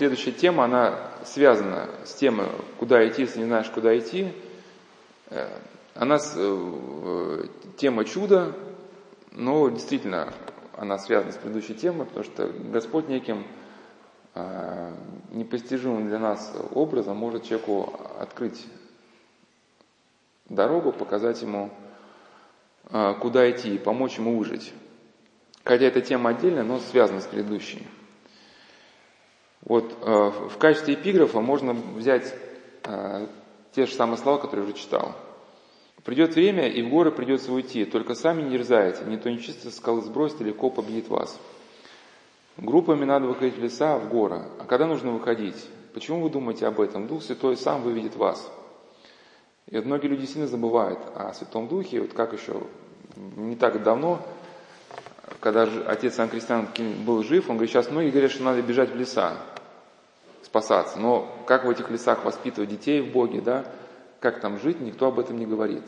Следующая 0.00 0.32
тема, 0.32 0.64
она 0.64 0.98
связана 1.24 1.90
с 2.06 2.14
темой, 2.14 2.46
куда 2.78 3.06
идти, 3.06 3.20
если 3.20 3.40
не 3.40 3.44
знаешь, 3.44 3.68
куда 3.68 3.98
идти. 3.98 4.32
Э, 5.28 5.46
она 5.94 6.16
э, 6.36 7.44
тема 7.76 8.06
чуда, 8.06 8.56
но 9.32 9.68
действительно 9.68 10.32
она 10.74 10.96
связана 10.96 11.32
с 11.32 11.36
предыдущей 11.36 11.74
темой, 11.74 12.06
потому 12.06 12.24
что 12.24 12.46
Господь 12.46 13.08
неким 13.08 13.44
э, 14.34 14.94
непостижимым 15.32 16.08
для 16.08 16.18
нас 16.18 16.50
образом 16.72 17.18
может 17.18 17.44
человеку 17.44 17.92
открыть 18.18 18.64
дорогу, 20.48 20.92
показать 20.92 21.42
ему, 21.42 21.68
куда 23.20 23.50
идти, 23.50 23.74
и 23.74 23.78
помочь 23.78 24.16
ему 24.16 24.38
выжить. 24.38 24.72
Хотя 25.62 25.84
эта 25.84 26.00
тема 26.00 26.30
отдельная, 26.30 26.62
но 26.62 26.78
связана 26.78 27.20
с 27.20 27.26
предыдущей. 27.26 27.86
Вот 29.62 29.92
э, 30.02 30.30
в 30.48 30.56
качестве 30.58 30.94
эпиграфа 30.94 31.40
можно 31.40 31.74
взять 31.74 32.34
э, 32.84 33.26
те 33.72 33.86
же 33.86 33.92
самые 33.92 34.18
слова, 34.18 34.38
которые 34.38 34.66
я 34.66 34.72
уже 34.72 34.80
читал. 34.80 35.14
Придет 36.04 36.34
время, 36.34 36.66
и 36.66 36.82
в 36.82 36.88
горы 36.88 37.10
придется 37.12 37.52
уйти, 37.52 37.84
только 37.84 38.14
сами 38.14 38.42
не 38.42 38.50
дерзайте, 38.50 39.04
не 39.04 39.18
то 39.18 39.30
нечисто 39.30 39.70
скалы 39.70 40.00
сбросит, 40.00 40.40
легко 40.40 40.70
победит 40.70 41.08
вас. 41.08 41.38
Группами 42.56 43.04
надо 43.04 43.26
выходить 43.26 43.56
в 43.56 43.62
леса, 43.62 43.98
в 43.98 44.08
горы. 44.08 44.42
А 44.58 44.64
когда 44.64 44.86
нужно 44.86 45.12
выходить? 45.12 45.68
Почему 45.92 46.22
вы 46.22 46.30
думаете 46.30 46.66
об 46.66 46.80
этом? 46.80 47.06
Дух 47.06 47.22
Святой 47.22 47.56
сам 47.56 47.82
выведет 47.82 48.16
вас. 48.16 48.50
И 49.68 49.76
вот 49.76 49.84
многие 49.84 50.08
люди 50.08 50.24
сильно 50.24 50.46
забывают 50.46 50.98
о 51.14 51.32
Святом 51.34 51.68
Духе. 51.68 52.00
Вот 52.00 52.12
как 52.12 52.32
еще 52.32 52.62
не 53.36 53.56
так 53.56 53.82
давно, 53.82 54.20
когда 55.40 55.68
отец 55.86 56.14
Сан 56.14 56.28
Кристиан 56.28 56.68
был 57.04 57.22
жив, 57.22 57.48
он 57.50 57.56
говорит, 57.56 57.70
сейчас 57.70 57.90
многие 57.90 58.10
говорят, 58.10 58.30
что 58.30 58.42
надо 58.42 58.62
бежать 58.62 58.90
в 58.90 58.96
леса 58.96 59.36
спасаться. 60.50 60.98
Но 60.98 61.32
как 61.46 61.64
в 61.64 61.70
этих 61.70 61.90
лесах 61.90 62.24
воспитывать 62.24 62.70
детей 62.70 63.00
в 63.00 63.12
Боге, 63.12 63.40
да, 63.40 63.64
как 64.18 64.40
там 64.40 64.58
жить, 64.58 64.80
никто 64.80 65.06
об 65.06 65.20
этом 65.20 65.38
не 65.38 65.46
говорит. 65.46 65.84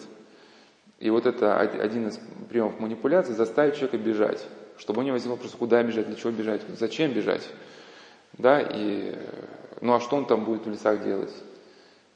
И 1.01 1.11
вот 1.11 1.27
это 1.27 1.59
один 1.59 2.09
из 2.09 2.21
приемов 2.49 2.79
манипуляции, 2.79 3.33
заставить 3.33 3.75
человека 3.75 3.99
бежать, 3.99 4.47
чтобы 4.79 5.01
у 5.01 5.03
него 5.03 5.15
возник 5.15 5.33
вопрос, 5.33 5.51
куда 5.53 5.83
бежать, 5.83 6.07
для 6.07 6.15
чего 6.15 6.31
бежать, 6.31 6.63
зачем 6.79 7.13
бежать. 7.13 7.49
Да, 8.35 8.61
и, 8.61 9.19
ну 9.81 9.95
а 9.95 10.01
что 10.01 10.17
он 10.17 10.27
там 10.27 10.45
будет 10.45 10.65
в 10.65 10.71
лесах 10.71 11.03
делать? 11.03 11.35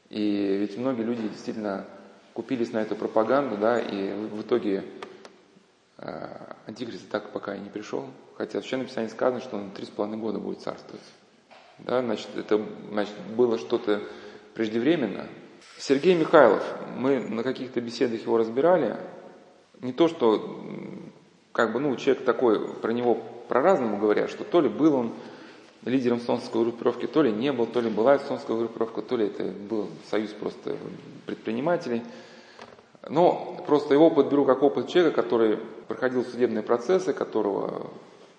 И 0.08 0.56
ведь 0.61 0.78
многие 0.78 1.02
люди 1.02 1.27
действительно 1.27 1.84
купились 2.33 2.72
на 2.72 2.78
эту 2.78 2.94
пропаганду, 2.94 3.56
да, 3.56 3.80
и 3.80 4.12
в 4.12 4.41
итоге 4.42 4.84
э, 5.98 6.36
Антихрист 6.67 7.11
так 7.11 7.33
пока 7.33 7.56
и 7.56 7.61
не 7.61 7.70
пришел, 7.70 8.06
хотя 8.36 8.61
в 8.61 8.62
Священном 8.62 8.86
Писании 8.86 9.08
сказано, 9.08 9.41
что 9.41 9.56
он 9.56 9.72
три 9.72 9.84
с 9.84 9.91
половиной 9.91 10.19
года 10.19 10.39
будет 10.39 10.61
царствовать. 10.61 11.02
Да, 11.78 12.00
значит, 12.02 12.28
это 12.36 12.60
значит, 12.91 13.14
было 13.36 13.58
что-то 13.58 14.02
преждевременно. 14.55 15.27
Сергей 15.78 16.14
Михайлов, 16.14 16.62
мы 16.96 17.20
на 17.20 17.42
каких-то 17.42 17.80
беседах 17.80 18.22
его 18.22 18.38
разбирали. 18.38 18.96
Не 19.80 19.92
то, 19.92 20.08
что 20.08 20.58
как 21.52 21.72
бы, 21.72 21.80
ну, 21.80 21.94
человек 21.96 22.24
такой, 22.24 22.66
про 22.77 22.92
него 22.92 23.18
про-разному 23.48 23.98
говорят, 23.98 24.30
что 24.30 24.44
то 24.44 24.60
ли 24.60 24.68
был 24.68 24.94
он 24.94 25.12
лидером 25.84 26.20
Солнцевской 26.20 26.62
группировки, 26.62 27.06
то 27.06 27.22
ли 27.22 27.30
не 27.30 27.52
был, 27.52 27.66
то 27.66 27.80
ли 27.80 27.90
была 27.90 28.18
Солнцевская 28.18 28.56
группировка, 28.56 29.02
то 29.02 29.16
ли 29.16 29.27
это 29.27 29.44
был 29.44 29.88
союз 30.11 30.30
просто 30.30 30.77
предпринимателей. 31.27 32.02
Но 33.08 33.62
просто 33.66 33.94
его 33.94 34.08
опыт 34.08 34.28
беру 34.28 34.44
как 34.44 34.62
опыт 34.62 34.88
человека, 34.88 35.22
который 35.22 35.58
проходил 35.86 36.24
судебные 36.24 36.62
процессы, 36.62 37.12
которого, 37.12 37.90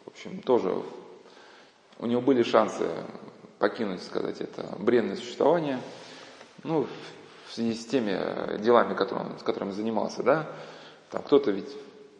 в 0.06 0.08
общем, 0.10 0.42
тоже 0.42 0.74
у 2.00 2.06
него 2.06 2.22
были 2.22 2.44
шансы 2.44 2.86
покинуть, 3.60 4.04
сказать, 4.04 4.42
это 4.42 4.76
бренное 4.80 5.16
существование, 5.16 5.80
ну, 6.64 6.88
в 7.48 7.54
связи 7.54 7.74
с 7.74 7.86
теми 7.86 8.58
делами, 8.62 8.94
которым, 8.94 9.38
с 9.40 9.44
которыми 9.44 9.72
занимался, 9.72 10.24
да, 10.24 10.48
там 11.12 11.24
кто-то 11.24 11.52
ведь 11.52 11.70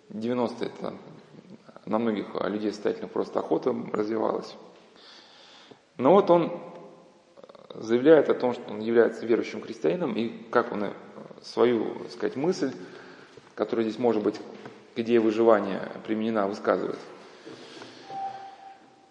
90-е 0.10 0.68
это 0.68 0.94
на 1.86 2.00
многих 2.00 2.28
людей 2.46 2.72
состоятельных 2.72 3.12
просто 3.12 3.40
охота 3.40 3.76
развивалась. 3.94 4.56
Но 5.98 6.14
вот 6.14 6.30
он 6.30 6.60
заявляет 7.74 8.30
о 8.30 8.34
том, 8.34 8.54
что 8.54 8.64
он 8.72 8.80
является 8.80 9.26
верующим 9.26 9.62
христианином, 9.62 10.16
и 10.16 10.30
как 10.50 10.72
он 10.72 10.94
свою, 11.42 11.96
так 12.00 12.12
сказать, 12.12 12.36
мысль, 12.36 12.72
которая 13.56 13.86
здесь 13.86 14.00
может 14.00 14.24
быть 14.24 14.40
к 14.96 15.00
идее 15.00 15.20
выживания 15.20 15.92
применена, 16.06 16.48
высказывает– 16.48 17.00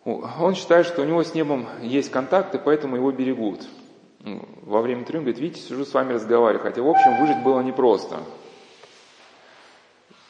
он 0.06 0.54
считает, 0.54 0.86
что 0.86 1.02
у 1.02 1.04
него 1.04 1.24
с 1.24 1.34
небом 1.34 1.66
есть 1.82 2.12
контакт, 2.12 2.54
и 2.54 2.58
поэтому 2.58 2.94
его 2.94 3.10
берегут. 3.10 3.66
Ну, 4.20 4.40
во 4.62 4.80
время 4.80 5.04
трюм 5.04 5.22
говорит, 5.22 5.40
видите, 5.40 5.60
сижу 5.60 5.84
с 5.84 5.92
вами 5.92 6.12
разговариваю, 6.12 6.62
хотя, 6.62 6.80
в 6.80 6.88
общем, 6.88 7.20
выжить 7.20 7.42
было 7.42 7.60
непросто. 7.60 8.20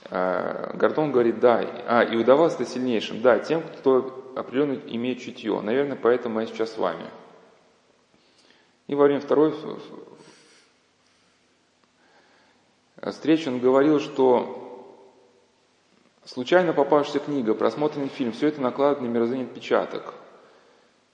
А, 0.05 0.73
Гордон 0.75 1.13
говорит, 1.13 1.41
да, 1.41 1.63
а, 1.87 2.03
и 2.03 2.17
удавалось 2.17 2.55
это 2.55 2.65
сильнейшим, 2.65 3.21
да, 3.21 3.39
тем, 3.39 3.63
кто 3.63 4.33
определенно 4.35 4.81
имеет 4.87 5.21
чутье. 5.21 5.61
Наверное, 5.61 5.99
поэтому 6.01 6.41
я 6.41 6.47
сейчас 6.47 6.73
с 6.73 6.79
вами. 6.79 7.05
И 8.87 8.95
во 8.95 9.05
время 9.05 9.21
второй 9.21 9.55
встречи 13.03 13.49
он 13.49 13.59
говорил, 13.59 14.01
что 14.01 14.66
Случайно 16.27 16.73
попавшаяся 16.73 17.21
книга, 17.21 17.55
просмотренный 17.55 18.09
фильм, 18.09 18.33
все 18.33 18.49
это 18.49 18.61
накладывает 18.61 19.01
на 19.01 19.07
мировоззрение 19.07 19.47
отпечаток. 19.47 20.15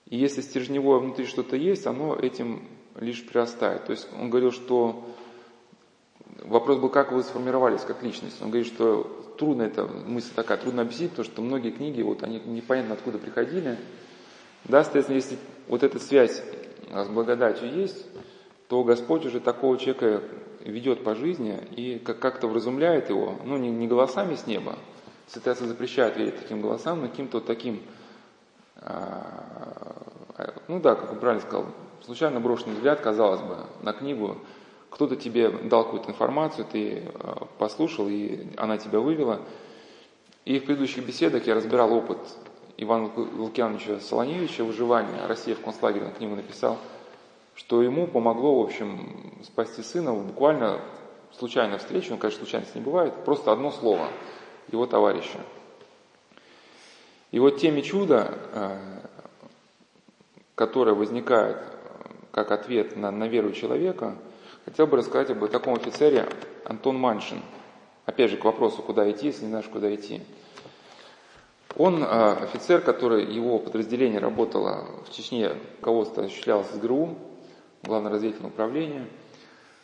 И 0.07 0.17
если 0.17 0.41
стержневое 0.41 1.01
внутри 1.01 1.27
что-то 1.27 1.55
есть, 1.55 1.87
оно 1.87 2.17
этим 2.17 2.67
лишь 2.97 3.25
прирастает. 3.27 3.85
То 3.85 3.93
есть 3.93 4.09
он 4.19 4.31
говорил, 4.31 4.53
что 4.53 5.05
вопрос 6.45 6.79
был, 6.79 6.89
как 6.89 7.13
вы 7.13 7.23
сформировались 7.23 7.83
как 7.83 8.03
личность. 8.03 8.41
Он 8.41 8.49
говорит, 8.49 8.67
что 8.67 9.35
трудно 9.39 9.63
это, 9.63 9.87
мысль 9.87 10.33
такая, 10.35 10.57
трудно 10.57 10.81
объяснить, 10.81 11.11
потому 11.11 11.27
что 11.27 11.43
многие 11.43 11.73
книги, 11.73 12.01
вот 12.01 12.23
они 12.23 12.41
непонятно 12.47 12.95
откуда 12.95 13.19
приходили. 13.19 13.77
Да, 14.65 14.83
соответственно, 14.83 15.17
если 15.17 15.37
вот 15.69 15.83
эта 15.83 15.99
связь 15.99 16.43
с 16.91 17.09
благодатью 17.09 17.71
есть, 17.71 18.07
то 18.69 18.83
Господь 18.83 19.27
уже 19.27 19.41
такого 19.41 19.77
человека 19.77 20.23
ведет 20.65 21.05
по 21.05 21.15
жизни 21.15 21.59
и 21.77 21.99
как-то 21.99 22.47
вразумляет 22.47 23.11
его, 23.11 23.37
ну 23.45 23.59
не, 23.59 23.71
не 23.71 23.87
голосами 23.87 24.37
с 24.37 24.47
неба, 24.47 24.79
Святая 25.27 25.55
запрещает 25.55 26.17
верить 26.17 26.39
таким 26.39 26.61
голосам, 26.61 27.01
но 27.01 27.09
каким-то 27.09 27.39
вот 27.39 27.47
таким, 27.47 27.83
а, 28.77 30.03
ну 30.69 30.81
да, 30.81 30.95
как 30.95 31.19
правильно 31.21 31.43
сказал, 31.43 31.67
случайно 32.05 32.41
брошенный 32.41 32.75
взгляд, 32.75 33.01
казалось 33.01 33.41
бы, 33.41 33.57
на 33.83 33.93
книгу, 33.93 34.39
кто-то 34.91 35.17
тебе 35.17 35.49
дал 35.49 35.85
какую-то 35.85 36.11
информацию, 36.11 36.67
ты 36.71 37.05
а, 37.15 37.47
послушал, 37.59 38.09
и 38.09 38.47
она 38.57 38.79
тебя 38.79 39.01
вывела. 39.01 39.41
И 40.45 40.59
в 40.59 40.65
предыдущих 40.65 41.07
беседах 41.07 41.47
я 41.47 41.55
разбирал 41.55 41.93
опыт 41.93 42.19
Ивана 42.77 43.11
Лукьяновича 43.15 44.01
Солоневича 44.01 44.65
«Выживание. 44.65 45.27
Россия 45.27 45.55
в 45.55 45.61
концлагере», 45.61 46.07
на 46.07 46.11
книгу 46.11 46.35
написал, 46.35 46.79
что 47.55 47.81
ему 47.81 48.09
помогло, 48.09 48.61
в 48.61 48.65
общем, 48.65 49.33
спасти 49.45 49.83
сына 49.83 50.13
буквально 50.13 50.81
случайно 51.39 51.79
встречу, 51.79 52.11
ну, 52.11 52.19
конечно, 52.19 52.41
случайность 52.41 52.75
не 52.75 52.81
бывает, 52.81 53.15
просто 53.25 53.53
одно 53.53 53.71
слово– 53.71 54.09
его 54.71 54.87
товарища. 54.87 55.39
И 57.31 57.39
вот 57.39 57.59
теме 57.59 57.83
чуда, 57.83 58.35
э, 58.53 58.79
которое 60.55 60.95
возникает 60.95 61.59
как 62.31 62.51
ответ 62.51 62.97
на, 62.97 63.11
на 63.11 63.29
веру 63.29 63.53
человека, 63.53 64.17
хотел 64.65 64.87
бы 64.87 64.97
рассказать 64.97 65.31
об 65.31 65.47
таком 65.49 65.75
офицере 65.75 66.29
Антон 66.65 66.97
Маншин. 66.97 67.43
Опять 68.07 68.31
же, 68.31 68.37
к 68.37 68.45
вопросу, 68.45 68.83
куда 68.83 69.11
идти, 69.11 69.27
если 69.27 69.45
не 69.45 69.51
знаешь, 69.51 69.67
куда 69.67 69.95
идти. 69.95 70.23
Он 71.77 72.03
э, 72.03 72.07
офицер, 72.07 72.81
который, 72.81 73.25
его 73.25 73.59
подразделение 73.59 74.19
работало 74.19 74.87
в 75.07 75.13
Чечне, 75.13 75.53
руководство 75.81 76.25
осуществлялось 76.25 76.71
с 76.71 76.79
ГРУ, 76.79 77.17
Главное 77.83 78.13
разведывательное 78.13 78.53
управление. 78.53 79.07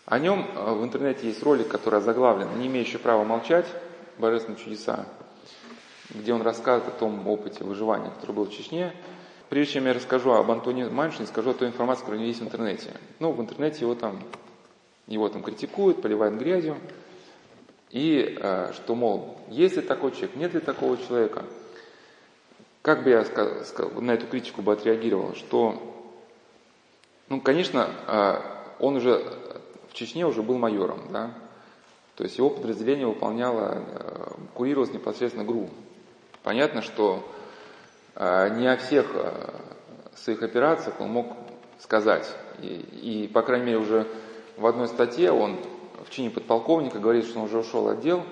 О 0.06 0.20
нем 0.20 0.46
э, 0.54 0.72
в 0.72 0.84
интернете 0.84 1.26
есть 1.26 1.42
ролик, 1.42 1.66
который 1.66 1.98
озаглавлен 1.98 2.46
«Не 2.58 2.68
имеющий 2.68 2.98
права 2.98 3.24
молчать», 3.24 3.66
божественные 4.18 4.58
чудеса, 4.58 5.06
где 6.10 6.32
он 6.32 6.42
рассказывает 6.42 6.94
о 6.94 6.98
том 6.98 7.26
опыте 7.28 7.64
выживания, 7.64 8.10
который 8.10 8.32
был 8.32 8.44
в 8.44 8.52
Чечне. 8.52 8.92
Прежде 9.48 9.74
чем 9.74 9.86
я 9.86 9.94
расскажу 9.94 10.32
об 10.32 10.50
Антоне 10.50 10.88
Маншине, 10.88 11.26
скажу 11.26 11.50
о 11.50 11.54
той 11.54 11.68
информации, 11.68 12.00
которая 12.00 12.18
у 12.18 12.22
него 12.22 12.28
есть 12.28 12.40
в 12.40 12.44
интернете. 12.44 12.92
Ну, 13.18 13.32
в 13.32 13.40
интернете 13.40 13.80
его 13.80 13.94
там, 13.94 14.22
его 15.06 15.28
там 15.28 15.42
критикуют, 15.42 16.02
поливают 16.02 16.34
грязью. 16.36 16.76
И 17.90 18.36
э, 18.38 18.72
что, 18.74 18.94
мол, 18.94 19.38
есть 19.48 19.76
ли 19.76 19.82
такой 19.82 20.12
человек, 20.12 20.36
нет 20.36 20.54
ли 20.54 20.60
такого 20.60 20.98
человека. 20.98 21.44
Как 22.82 23.02
бы 23.02 23.10
я 23.10 23.24
на 24.00 24.10
эту 24.12 24.26
критику 24.26 24.60
бы 24.60 24.72
отреагировал, 24.72 25.34
что, 25.34 25.74
ну, 27.28 27.40
конечно, 27.40 27.88
э, 28.06 28.58
он 28.78 28.96
уже 28.96 29.24
в 29.88 29.94
Чечне 29.94 30.26
уже 30.26 30.42
был 30.42 30.58
майором, 30.58 31.00
да, 31.10 31.32
то 32.18 32.24
есть 32.24 32.36
его 32.36 32.50
подразделение 32.50 33.06
выполняло, 33.06 33.78
э, 33.78 34.30
курировалось 34.54 34.92
непосредственно 34.92 35.44
ГРУ. 35.44 35.70
Понятно, 36.42 36.82
что 36.82 37.22
э, 38.16 38.56
не 38.56 38.66
о 38.66 38.76
всех 38.76 39.12
э, 39.14 39.50
своих 40.16 40.42
операциях 40.42 41.00
он 41.00 41.10
мог 41.10 41.36
сказать. 41.78 42.28
И, 42.60 43.24
и, 43.24 43.28
по 43.28 43.42
крайней 43.42 43.66
мере, 43.66 43.78
уже 43.78 44.08
в 44.56 44.66
одной 44.66 44.88
статье 44.88 45.30
он 45.30 45.58
в 46.04 46.10
чине 46.10 46.30
подполковника 46.30 46.98
говорит, 46.98 47.24
что 47.24 47.38
он 47.38 47.44
уже 47.44 47.58
ушел 47.58 47.88
отдел. 47.88 48.24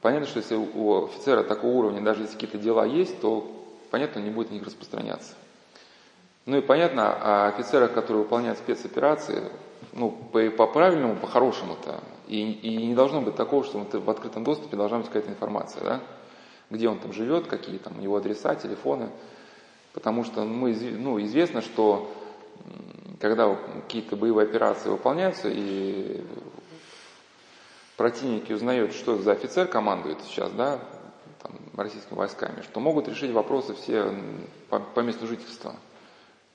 Понятно, 0.00 0.28
что 0.28 0.38
если 0.38 0.54
у 0.54 1.06
офицера 1.06 1.42
такого 1.42 1.72
уровня, 1.72 2.02
даже 2.02 2.22
если 2.22 2.34
какие-то 2.34 2.58
дела 2.58 2.86
есть, 2.86 3.20
то, 3.20 3.50
понятно, 3.90 4.20
он 4.20 4.28
не 4.28 4.32
будет 4.32 4.50
на 4.50 4.54
них 4.54 4.62
распространяться. 4.64 5.32
Ну 6.46 6.58
и 6.58 6.60
понятно, 6.60 7.12
о 7.12 7.48
офицерах, 7.48 7.94
которые 7.94 8.22
выполняют 8.22 8.58
спецоперации, 8.58 9.50
ну, 9.92 10.12
по, 10.12 10.48
по 10.50 10.68
правильному, 10.68 11.16
по 11.16 11.26
хорошему-то, 11.26 11.98
и, 12.28 12.52
и 12.52 12.86
не 12.86 12.94
должно 12.94 13.20
быть 13.20 13.36
такого, 13.36 13.64
что 13.64 13.78
в 13.78 14.10
открытом 14.10 14.44
доступе 14.44 14.76
должна 14.76 14.98
быть 14.98 15.08
какая-то 15.08 15.30
информация, 15.30 15.84
да? 15.84 16.00
где 16.70 16.88
он 16.88 16.98
там 16.98 17.12
живет, 17.12 17.46
какие 17.46 17.78
там 17.78 18.00
его 18.00 18.16
адреса, 18.16 18.54
телефоны. 18.54 19.10
Потому 19.92 20.24
что 20.24 20.44
мы, 20.44 20.74
ну, 20.74 21.22
известно, 21.22 21.60
что 21.60 22.10
когда 23.20 23.54
какие-то 23.82 24.16
боевые 24.16 24.46
операции 24.48 24.88
выполняются, 24.88 25.48
и 25.50 26.24
противники 27.96 28.52
узнают, 28.52 28.94
что 28.94 29.18
за 29.18 29.32
офицер 29.32 29.66
командует 29.66 30.18
сейчас, 30.22 30.50
да, 30.52 30.80
там, 31.42 31.52
российскими 31.76 32.16
войсками, 32.16 32.62
что 32.62 32.80
могут 32.80 33.08
решить 33.08 33.32
вопросы 33.32 33.74
все 33.74 34.14
по, 34.70 34.80
по 34.80 35.00
месту 35.00 35.26
жительства. 35.26 35.74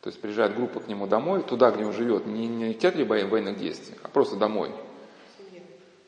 То 0.02 0.10
есть 0.10 0.22
приезжает 0.22 0.56
группа 0.56 0.80
к 0.80 0.88
нему 0.88 1.06
домой, 1.08 1.44
туда, 1.44 1.72
где 1.72 1.86
он 1.86 1.94
живет, 1.94 2.26
не, 2.26 2.48
не 2.48 2.74
в 2.74 2.80
театре 2.80 3.06
военных 3.06 3.58
действий, 3.58 3.96
а 4.04 4.08
просто 4.08 4.36
домой. 4.36 4.72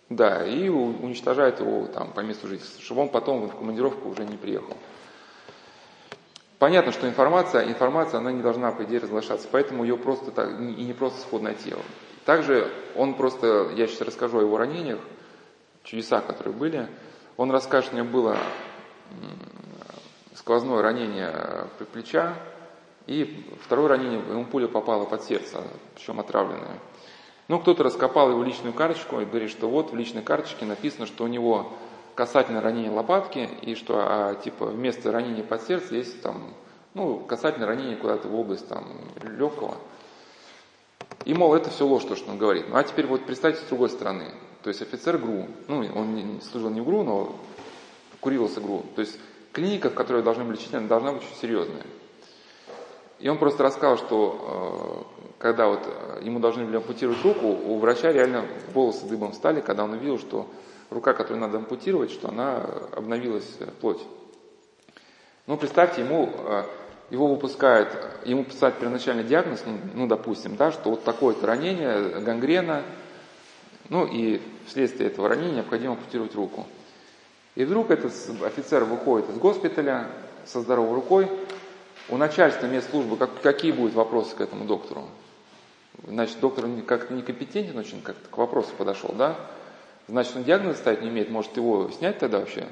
Да, 0.09 0.43
и 0.43 0.69
уничтожает 0.69 1.59
его 1.59 1.85
там 1.85 2.11
по 2.11 2.21
месту 2.21 2.47
жительства, 2.47 2.81
чтобы 2.81 3.01
он 3.01 3.09
потом 3.09 3.47
в 3.47 3.55
командировку 3.55 4.09
уже 4.09 4.25
не 4.25 4.37
приехал. 4.37 4.75
Понятно, 6.57 6.91
что 6.91 7.07
информация, 7.07 7.67
информация, 7.67 8.19
она 8.19 8.31
не 8.31 8.41
должна, 8.41 8.71
по 8.71 8.83
идее, 8.83 8.99
разглашаться, 8.99 9.47
поэтому 9.51 9.83
ее 9.83 9.97
просто 9.97 10.31
так, 10.31 10.49
и 10.49 10.83
не 10.83 10.93
просто 10.93 11.21
сходное 11.21 11.53
тело. 11.53 11.81
Также 12.25 12.71
он 12.95 13.13
просто, 13.13 13.71
я 13.75 13.87
сейчас 13.87 14.01
расскажу 14.01 14.39
о 14.39 14.41
его 14.41 14.57
ранениях, 14.57 14.99
чудеса, 15.83 16.21
которые 16.21 16.53
были. 16.53 16.89
Он 17.37 17.51
расскажет, 17.51 17.93
у 17.93 17.97
него 17.97 18.07
было 18.07 18.37
сквозное 20.33 20.81
ранение 20.81 21.67
плеча, 21.93 22.35
и 23.05 23.47
второе 23.63 23.87
ранение, 23.89 24.19
ему 24.19 24.45
пуля 24.45 24.67
попала 24.67 25.05
под 25.05 25.23
сердце, 25.23 25.63
причем 25.95 26.19
отравленная. 26.19 26.79
Ну, 27.49 27.59
кто-то 27.59 27.81
раскопал 27.81 28.29
его 28.29 28.43
личную 28.43 28.73
карточку 28.73 29.19
и 29.19 29.25
говорит, 29.25 29.49
что 29.49 29.67
вот 29.67 29.91
в 29.91 29.95
личной 29.95 30.21
карточке 30.21 30.65
написано, 30.65 31.07
что 31.07 31.23
у 31.23 31.27
него 31.27 31.73
касательно 32.13 32.61
ранения 32.61 32.91
лопатки, 32.91 33.49
и 33.63 33.73
что 33.73 33.95
а, 33.97 34.35
типа 34.35 34.67
вместо 34.67 35.11
ранения 35.11 35.43
под 35.43 35.63
сердце 35.63 35.95
есть 35.95 36.21
там, 36.21 36.53
ну, 36.93 37.17
касательно 37.17 37.65
ранения 37.65 37.95
куда-то 37.95 38.27
в 38.27 38.35
область 38.39 38.67
там 38.67 38.85
легкого. 39.23 39.77
И, 41.25 41.33
мол, 41.33 41.55
это 41.55 41.71
все 41.71 41.87
ложь, 41.87 42.03
то, 42.03 42.15
что 42.15 42.29
он 42.29 42.37
говорит. 42.37 42.69
Ну, 42.69 42.75
а 42.75 42.83
теперь 42.83 43.07
вот 43.07 43.25
представьте 43.25 43.61
с 43.65 43.67
другой 43.67 43.89
стороны. 43.89 44.31
То 44.61 44.69
есть 44.69 44.83
офицер 44.83 45.17
ГРУ, 45.17 45.47
ну, 45.67 45.79
он 45.95 46.39
служил 46.43 46.69
не 46.69 46.81
в 46.81 46.85
ГРУ, 46.85 47.01
но 47.01 47.35
курировался 48.19 48.61
ГРУ. 48.61 48.85
То 48.95 49.01
есть 49.01 49.17
клиника, 49.53 49.89
в 49.89 49.95
которой 49.95 50.21
должны 50.21 50.43
были 50.43 50.57
лечить, 50.57 50.75
она 50.75 50.87
должна 50.87 51.13
быть 51.13 51.23
очень 51.23 51.41
серьезная. 51.41 51.85
И 53.17 53.27
он 53.27 53.39
просто 53.39 53.63
рассказал, 53.63 53.97
что 53.97 55.07
э, 55.18 55.18
когда 55.39 55.67
вот 55.67 55.79
э, 55.85 56.19
ему 56.21 56.39
должны 56.39 56.65
были 56.65 56.75
ампутировать 56.77 57.23
руку, 57.23 57.47
у 57.47 57.79
врача 57.79 58.11
реально 58.11 58.45
волосы 58.73 59.07
дыбом 59.07 59.33
стали, 59.33 59.61
когда 59.61 59.85
он 59.85 59.93
увидел, 59.93 60.19
что 60.19 60.47
рука, 60.89 61.13
которую 61.13 61.39
надо 61.39 61.57
ампутировать, 61.57 62.11
что 62.11 62.27
она 62.27 62.57
обновилась 62.91 63.49
э, 63.59 63.65
плоть. 63.79 64.01
Ну, 65.47 65.55
представьте, 65.57 66.01
ему, 66.01 66.29
э, 66.35 66.63
его 67.09 67.27
выпускают, 67.27 67.89
ему 68.25 68.43
писать 68.43 68.75
первоначальный 68.75 69.23
диагноз, 69.23 69.63
ну, 69.65 69.79
ну 69.95 70.07
допустим, 70.07 70.57
да, 70.57 70.73
что 70.73 70.89
вот 70.91 71.05
такое-то 71.05 71.47
ранение, 71.47 72.19
гангрена, 72.19 72.83
ну 73.87 74.05
и 74.05 74.41
вследствие 74.67 75.09
этого 75.09 75.29
ранения 75.29 75.55
необходимо 75.55 75.93
ампутировать 75.93 76.35
руку. 76.35 76.67
И 77.55 77.63
вдруг 77.63 77.91
этот 77.91 78.11
офицер 78.43 78.83
выходит 78.83 79.29
из 79.29 79.37
госпиталя 79.37 80.07
со 80.45 80.59
здоровой 80.59 80.95
рукой, 80.95 81.29
у 82.09 82.17
начальства 82.17 82.65
мест 82.65 82.89
службы 82.89 83.15
как, 83.15 83.41
какие 83.41 83.71
будут 83.71 83.93
вопросы 83.93 84.35
к 84.35 84.41
этому 84.41 84.65
доктору? 84.65 85.07
Значит, 86.07 86.39
доктор 86.39 86.65
как-то 86.85 87.13
некомпетентен 87.13 87.77
очень 87.77 88.01
как-то 88.01 88.29
к 88.29 88.37
вопросу 88.37 88.69
подошел, 88.77 89.13
да? 89.17 89.35
значит 90.07 90.35
он 90.35 90.43
диагноз 90.43 90.77
ставить 90.77 91.01
не 91.01 91.09
умеет, 91.09 91.29
может 91.29 91.55
его 91.57 91.89
снять 91.91 92.19
тогда 92.19 92.39
вообще? 92.39 92.67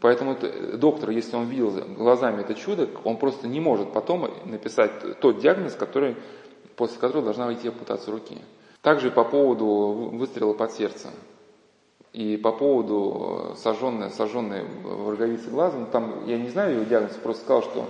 Поэтому 0.00 0.36
доктор, 0.74 1.10
если 1.10 1.36
он 1.36 1.46
видел 1.46 1.70
глазами 1.96 2.42
это 2.42 2.54
чудо, 2.54 2.88
он 3.04 3.16
просто 3.16 3.48
не 3.48 3.60
может 3.60 3.92
потом 3.92 4.30
написать 4.44 5.20
тот 5.20 5.40
диагноз, 5.40 5.74
который, 5.74 6.16
после 6.76 6.98
которого 6.98 7.24
должна 7.24 7.46
выйти 7.46 7.68
ампутация 7.68 8.12
руки. 8.12 8.38
Также 8.82 9.10
по 9.10 9.24
поводу 9.24 9.66
выстрела 10.12 10.52
под 10.52 10.72
сердце 10.72 11.08
и 12.12 12.36
по 12.36 12.52
поводу 12.52 13.54
сожженной, 13.56 14.10
сожженной 14.10 14.64
в 14.64 15.10
роговице 15.10 15.50
глаза, 15.50 15.78
ну, 15.78 15.86
там, 15.86 16.26
я 16.26 16.38
не 16.38 16.48
знаю 16.48 16.76
его 16.76 16.84
диагноз, 16.84 17.12
просто 17.16 17.42
сказал, 17.42 17.62
что, 17.62 17.84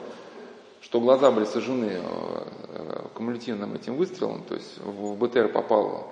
что 0.87 1.01
глаза 1.01 1.33
были 1.33 1.47
сожжены 1.47 2.01
э, 2.01 3.07
кумулятивным 3.13 3.75
этим 3.75 3.97
выстрелом, 3.97 4.45
то 4.45 4.55
есть 4.55 4.79
в 4.79 5.17
БТР 5.17 5.49
попало 5.49 6.07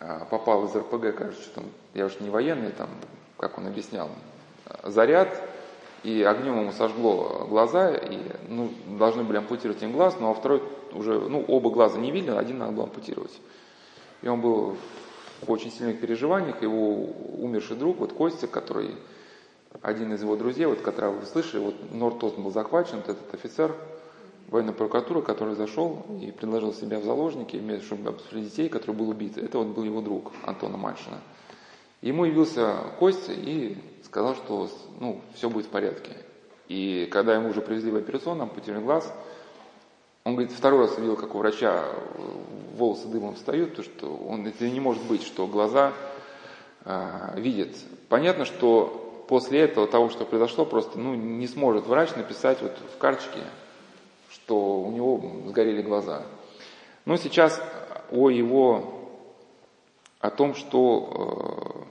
а, 0.00 0.24
попал 0.24 0.64
из 0.66 0.74
РПГ, 0.74 1.16
кажется, 1.16 1.48
там, 1.54 1.64
я 1.94 2.06
уж 2.06 2.18
не 2.18 2.30
военный, 2.30 2.72
там, 2.72 2.88
как 3.36 3.56
он 3.56 3.68
объяснял, 3.68 4.10
заряд, 4.82 5.40
и 6.02 6.20
огнем 6.24 6.62
ему 6.62 6.72
сожгло 6.72 7.46
глаза, 7.48 7.94
и 7.94 8.18
ну, 8.48 8.72
должны 8.98 9.22
были 9.22 9.36
ампутировать 9.36 9.82
им 9.84 9.92
глаз, 9.92 10.16
но 10.18 10.32
а 10.32 10.34
второй 10.34 10.60
уже, 10.90 11.20
ну, 11.20 11.44
оба 11.46 11.70
глаза 11.70 11.96
не 11.96 12.10
видели, 12.10 12.32
один 12.32 12.58
надо 12.58 12.72
было 12.72 12.84
ампутировать. 12.86 13.38
И 14.22 14.26
он 14.26 14.40
был 14.40 14.76
в 15.42 15.50
очень 15.50 15.70
сильных 15.70 16.00
переживаниях, 16.00 16.60
его 16.60 17.06
умерший 17.38 17.76
друг, 17.76 17.98
вот 17.98 18.12
Костя, 18.12 18.48
который 18.48 18.96
один 19.82 20.12
из 20.12 20.22
его 20.22 20.36
друзей, 20.36 20.66
вот, 20.66 20.80
которого 20.80 21.20
вы 21.20 21.26
слышали, 21.26 21.60
вот 21.60 21.92
Нортост 21.92 22.36
был 22.38 22.50
захвачен, 22.50 22.98
вот 22.98 23.08
этот 23.08 23.34
офицер, 23.34 23.74
военной 24.48 24.72
прокуратуры, 24.72 25.22
который 25.22 25.54
зашел 25.54 26.06
и 26.20 26.32
предложил 26.32 26.72
себя 26.72 26.98
в 26.98 27.04
заложники, 27.04 27.80
чтобы 27.80 28.10
обсудить 28.10 28.50
детей, 28.50 28.68
который 28.68 28.96
был 28.96 29.10
убит. 29.10 29.36
Это 29.36 29.58
вот 29.58 29.68
был 29.68 29.84
его 29.84 30.00
друг 30.00 30.32
Антона 30.44 30.76
Мальшина. 30.76 31.18
Ему 32.00 32.24
явился 32.24 32.76
Костя 32.98 33.32
и 33.32 33.76
сказал, 34.04 34.34
что 34.36 34.70
ну, 35.00 35.20
все 35.34 35.50
будет 35.50 35.66
в 35.66 35.70
порядке. 35.70 36.12
И 36.68 37.08
когда 37.10 37.34
ему 37.34 37.48
уже 37.50 37.60
привезли 37.60 37.90
в 37.90 37.96
операционную, 37.96 38.44
ампутировали 38.44 38.84
глаз, 38.84 39.12
он 40.24 40.34
говорит, 40.34 40.52
второй 40.52 40.80
раз 40.80 40.96
увидел, 40.96 41.16
как 41.16 41.34
у 41.34 41.38
врача 41.38 41.84
волосы 42.76 43.08
дымом 43.08 43.34
встают, 43.34 43.74
то 43.74 43.82
что 43.82 44.14
он, 44.14 44.46
это 44.46 44.68
не 44.68 44.80
может 44.80 45.02
быть, 45.04 45.22
что 45.22 45.46
глаза 45.46 45.92
э, 46.84 47.32
видят. 47.36 47.70
Понятно, 48.08 48.44
что 48.44 48.97
после 49.28 49.60
этого, 49.60 49.86
того, 49.86 50.08
что 50.08 50.24
произошло, 50.24 50.64
просто 50.64 50.98
ну, 50.98 51.14
не 51.14 51.46
сможет 51.46 51.86
врач 51.86 52.16
написать 52.16 52.60
вот 52.62 52.76
в 52.94 52.98
карточке, 52.98 53.40
что 54.30 54.80
у 54.80 54.90
него 54.90 55.22
сгорели 55.46 55.82
глаза. 55.82 56.22
Но 57.04 57.16
сейчас 57.16 57.62
о 58.10 58.30
его, 58.30 59.10
о 60.20 60.30
том, 60.30 60.54
что 60.54 61.84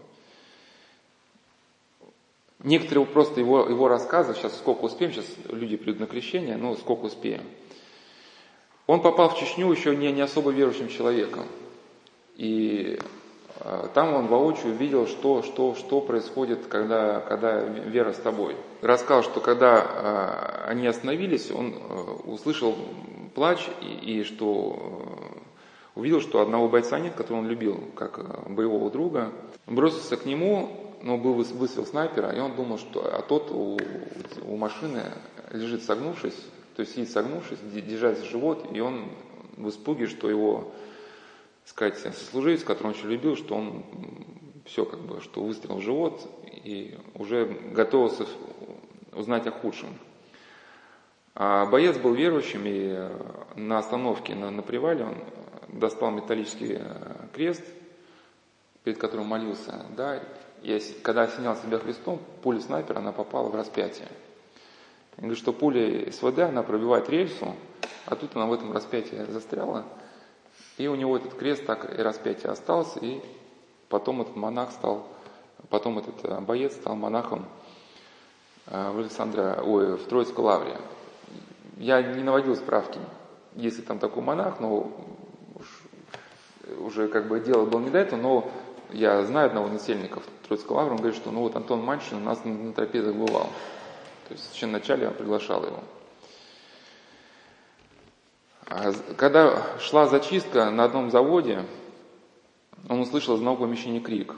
э, 2.63 2.67
некоторые 2.67 3.05
просто 3.05 3.39
его, 3.39 3.67
его 3.67 3.87
рассказы, 3.87 4.33
сейчас 4.33 4.57
сколько 4.57 4.85
успеем, 4.85 5.13
сейчас 5.13 5.27
люди 5.49 5.77
придут 5.77 5.99
на 5.99 6.07
крещение, 6.07 6.57
но 6.57 6.75
сколько 6.75 7.05
успеем. 7.05 7.43
Он 8.87 9.01
попал 9.01 9.29
в 9.29 9.37
Чечню 9.37 9.71
еще 9.71 9.95
не, 9.95 10.11
не 10.11 10.21
особо 10.21 10.51
верующим 10.51 10.87
человеком. 10.87 11.45
И 12.35 12.99
там 13.93 14.13
он 14.13 14.27
воочию 14.27 14.73
видел, 14.73 15.07
что, 15.07 15.41
что, 15.41 15.75
что 15.75 16.01
происходит, 16.01 16.67
когда, 16.67 17.19
когда 17.21 17.61
вера 17.61 18.13
с 18.13 18.17
тобой. 18.17 18.55
Рассказал, 18.81 19.23
что 19.23 19.39
когда 19.39 19.81
а, 19.81 20.65
они 20.67 20.85
остановились, 20.85 21.51
он 21.51 21.73
а, 21.75 22.13
услышал 22.25 22.75
плач 23.33 23.67
и, 23.81 24.19
и 24.19 24.23
что 24.23 24.77
увидел, 25.95 26.21
что 26.21 26.41
одного 26.41 26.69
бойца 26.69 26.99
нет, 26.99 27.15
которого 27.15 27.41
он 27.41 27.47
любил, 27.47 27.83
как 27.95 28.49
боевого 28.49 28.91
друга. 28.91 29.31
бросился 29.65 30.17
к 30.17 30.25
нему, 30.25 30.69
но 31.01 31.17
был 31.17 31.33
выстрел 31.33 31.85
снайпера, 31.85 32.29
и 32.31 32.39
он 32.39 32.55
думал, 32.55 32.77
что 32.77 33.01
а 33.01 33.21
тот 33.21 33.51
у, 33.51 33.77
у 34.45 34.57
машины 34.57 35.01
лежит 35.51 35.83
согнувшись, 35.83 36.37
то 36.75 36.81
есть 36.81 36.93
сидит 36.93 37.09
согнувшись, 37.09 37.59
держась 37.73 38.21
живот, 38.23 38.67
и 38.71 38.79
он 38.79 39.09
в 39.55 39.69
испуге, 39.69 40.07
что 40.07 40.29
его 40.29 40.71
сказать, 41.67 41.97
сослуживец, 41.97 42.63
которого 42.63 42.91
он 42.91 42.97
очень 42.97 43.09
любил, 43.09 43.35
что 43.35 43.55
он 43.55 43.83
все 44.65 44.85
как 44.85 44.99
бы, 45.01 45.21
что 45.21 45.43
выстрел 45.43 45.77
в 45.77 45.81
живот 45.81 46.27
и 46.63 46.97
уже 47.13 47.45
готовился 47.45 48.25
узнать 49.13 49.47
о 49.47 49.51
худшем. 49.51 49.89
А 51.35 51.65
боец 51.67 51.97
был 51.97 52.13
верующим, 52.13 52.63
и 52.65 52.95
э, 52.97 53.11
на 53.55 53.77
остановке 53.77 54.33
на, 54.33 54.49
на 54.49 54.63
привале 54.63 55.05
он 55.05 55.17
достал 55.67 56.11
металлический 56.11 56.77
э, 56.79 57.27
крест, 57.33 57.63
перед 58.83 58.97
которым 58.97 59.27
молился, 59.27 59.85
да, 59.95 60.23
и 60.63 60.79
когда 61.03 61.23
осенял 61.23 61.55
себя 61.55 61.77
Христом, 61.77 62.19
пуля 62.41 62.59
снайпера, 62.59 62.97
она 62.97 63.11
попала 63.11 63.49
в 63.49 63.55
распятие. 63.55 64.07
Они 65.17 65.27
говорят, 65.27 65.37
что 65.37 65.53
пуля 65.53 66.11
СВД, 66.11 66.39
она 66.39 66.63
пробивает 66.63 67.09
рельсу, 67.09 67.53
а 68.05 68.15
тут 68.15 68.35
она 68.35 68.47
в 68.47 68.53
этом 68.53 68.71
распятии 68.71 69.23
застряла. 69.29 69.85
И 70.77 70.87
у 70.87 70.95
него 70.95 71.17
этот 71.17 71.33
крест 71.33 71.65
так 71.65 71.97
и 71.97 72.01
распятие 72.01 72.51
остался, 72.51 72.99
и 72.99 73.19
потом 73.89 74.21
этот 74.21 74.35
монах 74.35 74.71
стал, 74.71 75.07
потом 75.69 75.97
этот 75.97 76.23
э, 76.23 76.39
боец 76.39 76.73
стал 76.73 76.95
монахом 76.95 77.45
э, 78.67 78.91
в 78.91 78.99
Александра, 78.99 79.61
ой, 79.65 79.97
в 79.97 80.05
Троицкой 80.05 80.45
лавре. 80.45 80.77
Я 81.77 82.01
не 82.01 82.21
наводил 82.21 82.55
справки, 82.55 82.99
если 83.55 83.81
там 83.81 83.97
такой 83.97 84.21
монах, 84.21 84.59
но 84.59 84.91
уже 86.79 87.07
как 87.07 87.27
бы 87.27 87.39
дело 87.39 87.65
было 87.65 87.79
не 87.79 87.89
до 87.89 87.97
этого, 87.97 88.19
но 88.19 88.51
я 88.91 89.23
знаю 89.23 89.47
одного 89.47 89.67
насельника 89.67 90.21
Троицкой 90.47 90.77
лавры, 90.77 90.91
он 90.91 90.97
говорит, 90.97 91.19
что 91.19 91.31
ну 91.31 91.41
вот 91.41 91.55
Антон 91.55 91.83
Маншин 91.83 92.17
у 92.17 92.21
нас 92.21 92.43
на, 92.45 92.53
на 92.53 92.73
трапезах 92.73 93.15
бывал. 93.15 93.49
То 94.27 94.33
есть 94.33 94.53
еще 94.53 94.67
в 94.67 94.71
начале 94.71 95.05
я 95.05 95.11
приглашал 95.11 95.65
его. 95.65 95.79
А 98.69 98.91
когда 99.15 99.79
шла 99.79 100.07
зачистка 100.07 100.69
на 100.71 100.83
одном 100.83 101.09
заводе, 101.09 101.65
он 102.89 102.99
услышал 102.99 103.35
из 103.35 103.39
одного 103.39 103.57
помещения 103.57 104.01
крик. 104.01 104.35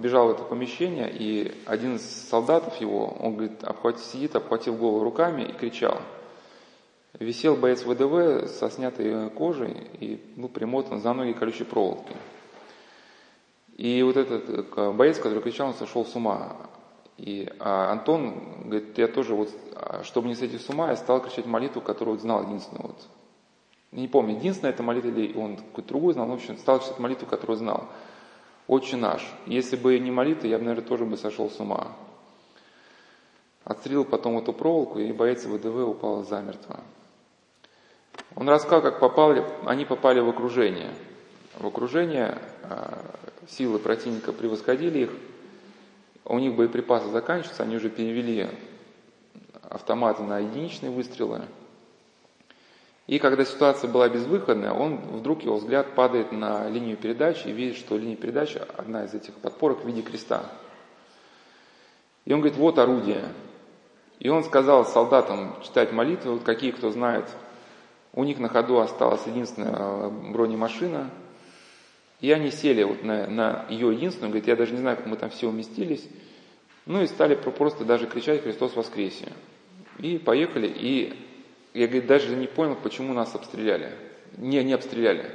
Бежал 0.00 0.28
в 0.28 0.30
это 0.30 0.44
помещение, 0.44 1.10
и 1.12 1.52
один 1.66 1.96
из 1.96 2.28
солдатов 2.28 2.80
его, 2.80 3.08
он 3.20 3.34
говорит, 3.34 3.62
обхватил, 3.64 4.02
сидит, 4.02 4.34
обхватил 4.34 4.76
голову 4.76 5.04
руками 5.04 5.42
и 5.42 5.52
кричал. 5.52 6.00
Висел 7.18 7.56
боец 7.56 7.82
ВДВ 7.82 8.48
со 8.48 8.70
снятой 8.70 9.28
кожей 9.30 9.88
и 10.00 10.20
был 10.36 10.48
примотан 10.48 11.00
за 11.00 11.12
ноги 11.12 11.32
колючей 11.32 11.64
проволокой. 11.64 12.16
И 13.76 14.02
вот 14.02 14.16
этот 14.16 14.48
э, 14.48 14.92
боец, 14.92 15.18
который 15.18 15.42
кричал, 15.42 15.68
он 15.68 15.74
сошел 15.74 16.06
с 16.06 16.14
ума. 16.14 16.56
И 17.18 17.50
а 17.58 17.92
Антон 17.92 18.68
говорит, 18.68 18.98
я 18.98 19.08
тоже 19.08 19.34
вот, 19.34 19.50
а, 19.74 20.02
чтобы 20.04 20.28
не 20.28 20.34
сойти 20.34 20.58
с 20.58 20.68
ума, 20.68 20.90
я 20.90 20.96
стал 20.96 21.22
кричать 21.22 21.46
молитву, 21.46 21.80
которую 21.80 22.16
вот 22.16 22.22
знал 22.22 22.44
единственную. 22.44 22.88
Вот. 22.88 22.96
Не 23.92 24.08
помню, 24.08 24.36
единственная 24.36 24.72
это 24.72 24.82
молитва 24.82 25.08
или 25.08 25.36
он 25.36 25.56
какую-то 25.56 25.88
другую 25.88 26.12
знал, 26.12 26.26
но 26.26 26.32
в 26.32 26.36
общем 26.36 26.58
стал 26.58 26.80
читать 26.80 26.98
молитву, 26.98 27.26
которую 27.26 27.56
знал. 27.56 27.88
Отче 28.66 28.96
наш. 28.96 29.22
Если 29.46 29.76
бы 29.76 29.98
не 29.98 30.10
молитва, 30.10 30.46
я 30.46 30.58
бы, 30.58 30.64
наверное, 30.64 30.86
тоже 30.86 31.04
бы 31.04 31.16
сошел 31.16 31.48
с 31.48 31.58
ума. 31.60 31.92
Отстрелил 33.64 34.04
потом 34.04 34.36
эту 34.38 34.52
проволоку, 34.52 34.98
и 34.98 35.12
боец 35.12 35.44
ВДВ 35.44 35.88
упал 35.88 36.24
замертво. 36.24 36.80
Он 38.34 38.48
рассказал, 38.48 38.82
как 38.82 39.00
попали, 39.00 39.44
они 39.64 39.84
попали 39.84 40.20
в 40.20 40.28
окружение. 40.28 40.92
В 41.58 41.66
окружение 41.66 42.38
а, 42.64 42.98
силы 43.48 43.78
противника 43.78 44.32
превосходили 44.32 44.98
их, 45.00 45.10
у 46.26 46.38
них 46.38 46.54
боеприпасы 46.54 47.08
заканчиваются, 47.08 47.62
они 47.62 47.76
уже 47.76 47.88
перевели 47.88 48.48
автоматы 49.62 50.22
на 50.22 50.40
единичные 50.40 50.90
выстрелы. 50.90 51.42
И 53.06 53.20
когда 53.20 53.44
ситуация 53.44 53.88
была 53.88 54.08
безвыходная, 54.08 54.72
он 54.72 54.96
вдруг 54.96 55.44
его 55.44 55.56
взгляд 55.56 55.94
падает 55.94 56.32
на 56.32 56.68
линию 56.68 56.96
передачи 56.96 57.46
и 57.46 57.52
видит, 57.52 57.76
что 57.76 57.96
линия 57.96 58.16
передачи, 58.16 58.60
одна 58.76 59.04
из 59.04 59.14
этих 59.14 59.34
подпорок 59.34 59.84
в 59.84 59.86
виде 59.86 60.02
креста. 60.02 60.42
И 62.24 62.32
он 62.32 62.40
говорит, 62.40 62.58
вот 62.58 62.78
орудие. 62.78 63.22
И 64.18 64.28
он 64.28 64.42
сказал 64.42 64.84
солдатам 64.84 65.54
читать 65.62 65.92
молитвы, 65.92 66.32
вот 66.32 66.42
какие 66.42 66.72
кто 66.72 66.90
знает, 66.90 67.28
у 68.12 68.24
них 68.24 68.38
на 68.40 68.48
ходу 68.48 68.80
осталась 68.80 69.24
единственная 69.26 70.08
бронемашина– 70.08 71.10
и 72.20 72.30
они 72.30 72.50
сели 72.50 72.82
вот 72.82 73.02
на, 73.02 73.26
на 73.26 73.66
ее 73.68 73.92
единственную, 73.92 74.30
говорит, 74.30 74.48
я 74.48 74.56
даже 74.56 74.72
не 74.72 74.78
знаю, 74.78 74.96
как 74.96 75.06
мы 75.06 75.16
там 75.16 75.30
все 75.30 75.48
уместились. 75.48 76.08
Ну 76.86 77.02
и 77.02 77.06
стали 77.06 77.34
просто 77.34 77.84
даже 77.84 78.06
кричать 78.06 78.42
«Христос 78.42 78.76
воскресе!». 78.76 79.32
И 79.98 80.18
поехали, 80.18 80.68
и 80.68 81.14
я, 81.74 81.86
говорит, 81.86 82.06
даже 82.06 82.34
не 82.36 82.46
понял, 82.46 82.76
почему 82.76 83.12
нас 83.12 83.34
обстреляли. 83.34 83.92
Не, 84.36 84.62
не 84.62 84.72
обстреляли. 84.72 85.30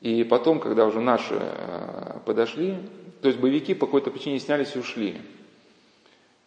И 0.00 0.24
потом, 0.24 0.60
когда 0.60 0.84
уже 0.86 1.00
наши 1.00 1.38
э, 1.38 2.18
подошли, 2.26 2.76
то 3.22 3.28
есть 3.28 3.40
боевики 3.40 3.74
по 3.74 3.86
какой-то 3.86 4.10
причине 4.10 4.40
снялись 4.40 4.74
и 4.74 4.78
ушли. 4.78 5.16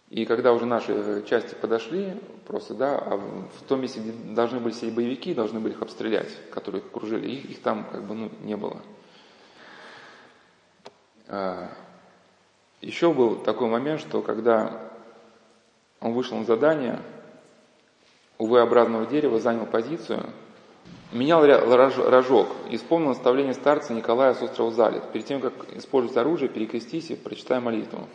И 0.10 0.26
когда 0.26 0.54
уже 0.54 0.66
наши 0.66 1.24
части 1.28 1.56
подошли, 1.56 2.14
просто, 2.48 2.74
да, 2.74 2.98
а 2.98 3.18
в 3.18 3.68
том 3.68 3.82
месте, 3.82 4.00
где 4.00 4.12
должны 4.34 4.60
были 4.60 4.74
сидеть 4.74 4.96
боевики, 4.96 5.34
должны 5.34 5.60
были 5.60 5.74
их 5.74 5.82
обстрелять, 5.82 6.30
которые 6.52 6.82
их 6.82 6.88
окружили, 6.88 7.30
их, 7.30 7.46
их 7.46 7.62
там 7.62 7.88
как 7.92 8.04
бы 8.04 8.16
ну, 8.16 8.32
не 8.42 8.58
было. 8.58 8.82
А, 11.30 11.70
Еще 12.82 13.14
был 13.14 13.36
такой 13.36 13.68
момент, 13.68 14.02
что 14.02 14.22
когда 14.22 14.74
он 16.02 16.14
вышел 16.14 16.38
на 16.38 16.44
задание, 16.44 17.00
у 18.40 18.48
V-образного 18.48 19.06
дерева 19.06 19.40
занял 19.40 19.66
позицию, 19.66 20.26
менял 21.12 21.46
рожок 21.46 22.48
и 22.70 22.78
вспомнил 22.78 23.10
наставление 23.10 23.54
старца 23.54 23.94
Николая 23.94 24.34
с 24.34 24.42
острова 24.42 24.72
Залит. 24.72 25.12
Перед 25.12 25.26
тем, 25.26 25.42
как 25.42 25.54
использовать 25.76 26.18
оружие, 26.18 26.50
перекрестись 26.50 27.12
и 27.12 27.16
прочитай 27.16 27.60
молитву. 27.60 28.08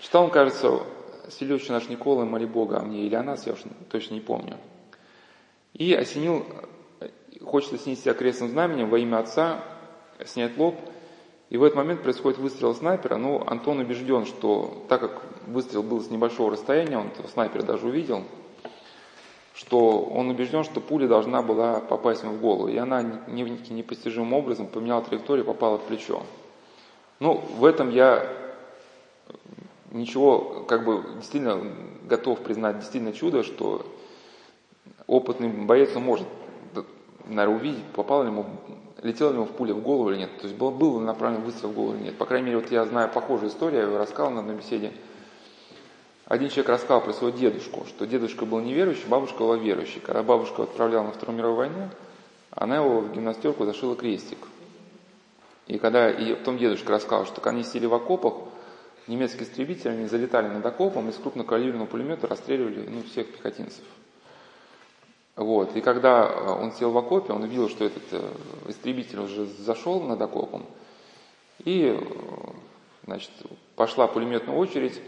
Читал 0.00 0.24
он, 0.24 0.30
кажется, 0.30 0.80
Селевич 1.28 1.68
наш 1.68 1.88
Никола, 1.88 2.24
моли 2.24 2.46
Бога 2.46 2.78
о 2.78 2.82
мне, 2.82 3.02
или 3.02 3.16
о 3.16 3.22
нас, 3.22 3.46
я 3.46 3.52
уж 3.52 3.60
точно 3.90 4.14
не 4.14 4.20
помню. 4.20 4.56
И 5.74 5.92
осенил, 5.92 6.46
хочет 7.44 7.74
осенить 7.74 8.00
себя 8.00 8.14
крестным 8.14 8.48
знаменем 8.48 8.88
во 8.88 8.98
имя 8.98 9.18
Отца, 9.18 9.62
снять 10.24 10.56
лоб– 10.56 10.76
и 11.50 11.56
в 11.56 11.64
этот 11.64 11.76
момент 11.76 12.02
происходит 12.02 12.38
выстрел 12.38 12.74
снайпера, 12.74 13.16
но 13.16 13.42
Антон 13.46 13.78
убежден, 13.78 14.26
что 14.26 14.84
так 14.88 15.00
как 15.00 15.22
выстрел 15.46 15.82
был 15.82 16.00
с 16.00 16.10
небольшого 16.10 16.52
расстояния, 16.52 16.98
он 16.98 17.10
снайпера 17.32 17.62
даже 17.62 17.86
увидел, 17.86 18.24
что 19.54 20.00
он 20.00 20.28
убежден, 20.28 20.62
что 20.62 20.80
пуля 20.80 21.08
должна 21.08 21.40
была 21.42 21.80
попасть 21.80 22.22
ему 22.22 22.34
в 22.34 22.40
голову. 22.40 22.68
И 22.68 22.76
она 22.76 23.02
непостижимым 23.02 24.34
образом 24.34 24.66
поменяла 24.66 25.02
траекторию, 25.02 25.46
попала 25.46 25.78
в 25.78 25.84
плечо. 25.84 26.22
Ну, 27.18 27.42
в 27.56 27.64
этом 27.64 27.90
я 27.90 28.30
ничего, 29.90 30.64
как 30.68 30.84
бы, 30.84 31.02
действительно 31.16 31.60
готов 32.04 32.40
признать 32.40 32.78
действительно 32.78 33.14
чудо, 33.14 33.42
что 33.42 33.86
опытный 35.06 35.48
боец 35.48 35.96
он 35.96 36.02
может, 36.02 36.26
наверное, 37.24 37.56
увидеть, 37.56 37.84
попала 37.94 38.22
ли 38.22 38.28
ему 38.28 38.44
летела 39.02 39.32
ему 39.32 39.44
в 39.44 39.52
пуля 39.52 39.74
в 39.74 39.82
голову 39.82 40.10
или 40.10 40.18
нет. 40.18 40.30
То 40.38 40.46
есть 40.46 40.58
был, 40.58 40.70
был 40.70 41.00
направлен 41.00 41.42
выстрел 41.42 41.70
в 41.70 41.74
голову 41.74 41.96
или 41.96 42.04
нет. 42.04 42.18
По 42.18 42.26
крайней 42.26 42.46
мере, 42.46 42.58
вот 42.58 42.70
я 42.70 42.84
знаю 42.84 43.10
похожую 43.10 43.50
историю, 43.50 43.82
я 43.82 43.86
ее 43.88 43.98
рассказал 43.98 44.30
на 44.30 44.40
одной 44.40 44.56
беседе. 44.56 44.92
Один 46.26 46.50
человек 46.50 46.68
рассказал 46.68 47.00
про 47.00 47.12
своего 47.12 47.36
дедушку, 47.36 47.86
что 47.86 48.06
дедушка 48.06 48.44
был 48.44 48.60
неверующий, 48.60 49.08
бабушка 49.08 49.38
была 49.38 49.56
верующей. 49.56 50.00
Когда 50.00 50.22
бабушка 50.22 50.64
отправляла 50.64 51.06
на 51.06 51.12
Вторую 51.12 51.38
мировую 51.38 51.56
войну, 51.56 51.88
она 52.50 52.76
его 52.76 53.00
в 53.00 53.12
гимнастерку 53.12 53.64
зашила 53.64 53.96
крестик. 53.96 54.38
И 55.68 55.78
когда 55.78 56.10
и 56.10 56.34
потом 56.34 56.58
дедушка 56.58 56.92
рассказал, 56.92 57.26
что 57.26 57.40
они 57.48 57.62
сидели 57.62 57.86
в 57.86 57.94
окопах, 57.94 58.34
немецкие 59.06 59.44
истребители, 59.44 59.90
они 59.90 60.06
залетали 60.06 60.48
над 60.48 60.64
окопом 60.64 61.10
с 61.10 61.16
крупнокалиберного 61.16 61.86
пулемета 61.86 62.26
расстреливали 62.26 62.86
ну, 62.88 63.02
всех 63.02 63.32
пехотинцев. 63.32 63.84
Вот. 65.38 65.76
И 65.76 65.80
когда 65.80 66.26
э, 66.26 66.50
он 66.50 66.72
сел 66.72 66.90
в 66.90 66.98
окопе, 66.98 67.32
он 67.32 67.44
увидел, 67.44 67.68
что 67.68 67.84
этот 67.84 68.02
э, 68.10 68.20
истребитель 68.66 69.20
уже 69.20 69.46
зашел 69.46 70.00
над 70.00 70.20
окопом, 70.20 70.66
и 71.60 71.96
э, 71.96 72.04
значит, 73.04 73.30
пошла 73.76 74.08
пулеметная 74.08 74.56
очередь, 74.56 75.00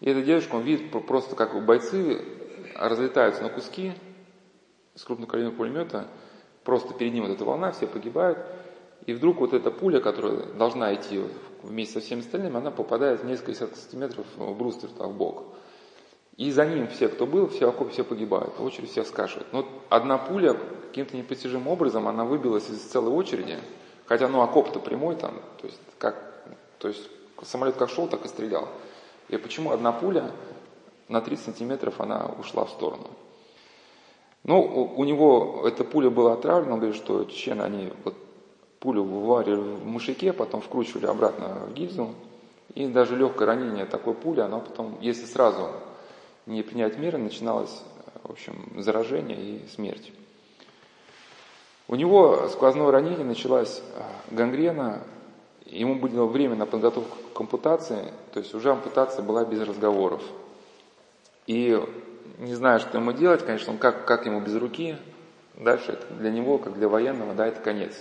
и 0.00 0.08
этот 0.08 0.24
девушка, 0.24 0.54
он 0.54 0.62
видит 0.62 0.92
просто, 1.04 1.34
как 1.34 1.60
бойцы 1.66 2.22
разлетаются 2.76 3.42
на 3.42 3.48
куски 3.48 3.92
с 4.94 5.02
крупнокалиберного 5.02 5.56
пулемета, 5.56 6.06
просто 6.62 6.94
перед 6.94 7.12
ним 7.12 7.26
вот 7.26 7.32
эта 7.32 7.44
волна, 7.44 7.72
все 7.72 7.88
погибают, 7.88 8.38
и 9.06 9.12
вдруг 9.12 9.38
вот 9.38 9.52
эта 9.52 9.72
пуля, 9.72 9.98
которая 9.98 10.44
должна 10.52 10.94
идти 10.94 11.24
вместе 11.64 11.94
со 11.94 12.00
всеми 12.06 12.20
остальными, 12.20 12.56
она 12.56 12.70
попадает 12.70 13.22
в 13.22 13.26
несколько 13.26 13.54
сантиметров 13.54 14.26
в 14.36 14.56
брустер, 14.56 14.90
в 14.90 15.16
бок. 15.16 15.42
И 16.36 16.50
за 16.50 16.64
ним 16.64 16.88
все, 16.88 17.08
кто 17.08 17.26
был, 17.26 17.48
все 17.48 17.72
все 17.90 18.04
погибают, 18.04 18.58
очередь 18.58 18.90
всех 18.90 19.06
скашивает. 19.06 19.52
Но 19.52 19.66
одна 19.90 20.16
пуля 20.18 20.56
каким-то 20.88 21.16
непостижимым 21.16 21.68
образом, 21.68 22.08
она 22.08 22.24
выбилась 22.24 22.68
из 22.70 22.80
целой 22.80 23.12
очереди, 23.12 23.58
хотя 24.06 24.28
ну 24.28 24.40
окоп-то 24.42 24.78
прямой 24.78 25.16
там, 25.16 25.34
то 25.60 25.66
есть, 25.66 25.80
как, 25.98 26.16
то 26.78 26.88
есть 26.88 27.08
самолет 27.42 27.76
как 27.76 27.90
шел, 27.90 28.08
так 28.08 28.24
и 28.24 28.28
стрелял. 28.28 28.68
И 29.28 29.36
почему 29.36 29.70
одна 29.70 29.92
пуля 29.92 30.30
на 31.08 31.20
30 31.20 31.44
сантиметров 31.44 32.00
она 32.00 32.30
ушла 32.38 32.64
в 32.64 32.70
сторону? 32.70 33.08
Ну, 34.44 34.60
у, 34.60 35.00
у 35.00 35.04
него 35.04 35.62
эта 35.66 35.84
пуля 35.84 36.10
была 36.10 36.32
отравлена, 36.32 36.74
он 36.74 36.80
говорит, 36.80 36.96
что 36.96 37.24
чечены, 37.24 37.62
они 37.62 37.92
вот 38.04 38.14
пулю 38.80 39.04
вываривали 39.04 39.60
в 39.60 39.86
мышике, 39.86 40.32
потом 40.32 40.60
вкручивали 40.60 41.06
обратно 41.06 41.66
в 41.68 41.74
гильзу, 41.74 42.14
и 42.74 42.86
даже 42.86 43.16
легкое 43.16 43.46
ранение 43.46 43.84
такой 43.84 44.14
пули, 44.14 44.40
оно 44.40 44.60
потом, 44.60 44.98
если 45.00 45.26
сразу 45.26 45.68
не 46.46 46.62
принять 46.62 46.98
меры, 46.98 47.18
начиналось, 47.18 47.82
в 48.22 48.30
общем, 48.30 48.72
заражение 48.78 49.38
и 49.38 49.68
смерть. 49.68 50.12
У 51.88 51.94
него 51.94 52.48
сквозное 52.48 52.90
ранение, 52.90 53.24
началась 53.24 53.82
а, 53.96 54.34
гангрена, 54.34 55.02
ему 55.66 55.96
было 55.96 56.26
время 56.26 56.56
на 56.56 56.66
подготовку 56.66 57.16
к 57.34 57.40
ампутации, 57.40 58.12
то 58.32 58.40
есть 58.40 58.54
уже 58.54 58.70
ампутация 58.70 59.22
была 59.22 59.44
без 59.44 59.60
разговоров. 59.60 60.22
И 61.46 61.80
не 62.38 62.54
знаю, 62.54 62.80
что 62.80 62.98
ему 62.98 63.12
делать, 63.12 63.44
конечно, 63.44 63.72
он 63.72 63.78
как, 63.78 64.04
как 64.06 64.26
ему 64.26 64.40
без 64.40 64.54
руки, 64.56 64.96
дальше 65.54 65.92
это 65.92 66.12
для 66.14 66.30
него, 66.30 66.58
как 66.58 66.74
для 66.74 66.88
военного, 66.88 67.34
да, 67.34 67.46
это 67.46 67.60
конец. 67.60 67.92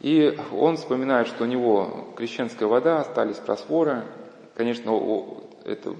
И 0.00 0.38
он 0.52 0.76
вспоминает, 0.76 1.26
что 1.26 1.44
у 1.44 1.46
него 1.46 2.08
крещенская 2.16 2.66
вода, 2.66 3.00
остались 3.00 3.36
просфоры. 3.36 4.04
Конечно, 4.56 4.98
это, 5.64 5.94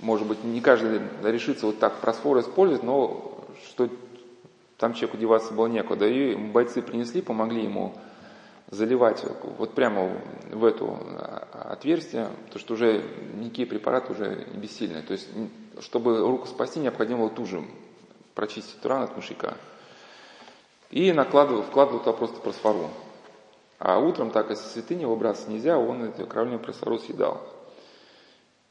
может 0.00 0.26
быть, 0.26 0.42
не 0.44 0.60
каждый 0.60 1.00
решится 1.22 1.66
вот 1.66 1.78
так 1.78 2.00
просфоры 2.00 2.40
использовать, 2.40 2.82
но 2.82 3.44
что 3.64 3.88
там 4.78 4.94
человеку 4.94 5.18
деваться 5.18 5.52
было 5.52 5.66
некуда. 5.66 6.06
И 6.06 6.34
бойцы 6.34 6.82
принесли, 6.82 7.20
помогли 7.20 7.64
ему 7.64 7.94
заливать 8.70 9.24
вот 9.58 9.74
прямо 9.74 10.10
в 10.50 10.64
это 10.64 10.86
отверстие, 11.52 12.28
потому 12.46 12.60
что 12.60 12.74
уже 12.74 13.04
никакие 13.34 13.66
препараты 13.66 14.12
уже 14.12 14.46
бессильны. 14.54 15.02
То 15.02 15.12
есть, 15.12 15.28
чтобы 15.80 16.18
руку 16.20 16.46
спасти, 16.46 16.80
необходимо 16.80 17.20
было 17.20 17.30
туже 17.30 17.62
прочистить 18.34 18.84
рану 18.84 19.04
от 19.04 19.16
мышьяка. 19.16 19.56
И 20.90 21.12
накладывал, 21.12 21.62
вкладывал 21.62 22.00
туда 22.00 22.12
просто 22.12 22.40
просфору. 22.40 22.90
А 23.78 23.98
утром, 23.98 24.30
так 24.30 24.50
если 24.50 24.66
святыни 24.68 25.04
выбраться 25.04 25.50
нельзя, 25.50 25.78
он 25.78 26.04
эту 26.04 26.26
кровляную 26.26 26.60
просфору 26.60 26.98
съедал. 26.98 27.40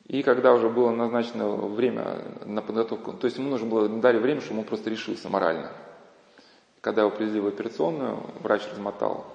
И 0.10 0.24
когда 0.24 0.54
уже 0.54 0.70
было 0.70 0.89
назначено 0.89 1.48
время 1.56 2.18
на 2.44 2.63
подготовку, 2.63 3.13
то 3.13 3.25
есть 3.25 3.38
ему 3.38 3.51
нужно 3.51 3.68
было 3.68 3.88
дали 3.88 4.18
время, 4.18 4.42
чтобы 4.42 4.62
он 4.62 4.66
просто 4.66 4.89
решился 4.89 5.30
морально. 5.30 5.72
Когда 6.82 7.01
его 7.01 7.12
привезли 7.12 7.39
в 7.39 7.46
операционную, 7.46 8.18
врач 8.42 8.63
размотал 8.72 9.28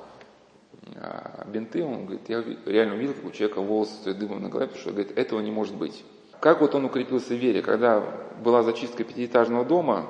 а, 0.96 1.44
бинты, 1.46 1.84
он 1.84 2.06
говорит, 2.06 2.28
я 2.28 2.42
реально 2.66 2.96
увидел, 2.96 3.14
как 3.14 3.24
у 3.26 3.30
человека 3.30 3.60
волосы 3.60 4.14
дымом 4.14 4.42
на 4.42 4.48
голове, 4.48 4.66
потому 4.66 4.80
что 4.80 4.90
говорит, 4.90 5.16
этого 5.16 5.38
не 5.38 5.52
может 5.52 5.76
быть. 5.76 6.04
Как 6.40 6.60
вот 6.60 6.74
он 6.74 6.86
укрепился 6.86 7.34
в 7.34 7.38
вере, 7.38 7.62
когда 7.62 8.02
была 8.42 8.64
зачистка 8.64 9.04
пятиэтажного 9.04 9.64
дома, 9.64 10.06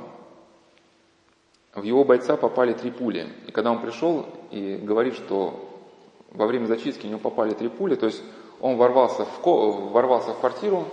в 1.75 1.83
его 1.83 2.05
бойца 2.05 2.39
попали 2.39 2.73
три 2.73 2.91
пули. 2.91 3.29
И 3.47 3.53
когда 3.53 3.71
он 3.71 3.83
пришел 3.83 4.27
и 4.51 4.77
говорит, 4.77 5.15
что 5.15 5.83
во 6.31 6.47
время 6.47 6.65
зачистки 6.65 7.05
у 7.05 7.11
него 7.11 7.21
попали 7.21 7.53
три 7.53 7.69
пули, 7.69 7.97
то 7.97 8.07
есть 8.07 8.23
он 8.61 8.77
ворвался 8.77 9.25
в, 9.25 9.91
ворвался 9.93 10.33
в 10.33 10.41
квартиру, 10.41 10.87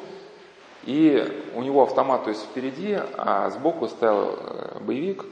и 0.83 1.51
у 1.55 1.61
него 1.61 1.83
автомат, 1.83 2.23
то 2.23 2.29
есть 2.29 2.43
впереди, 2.43 2.97
а 3.17 3.49
сбоку 3.51 3.87
стоял 3.87 4.35
э, 4.37 4.79
боевик, 4.81 5.25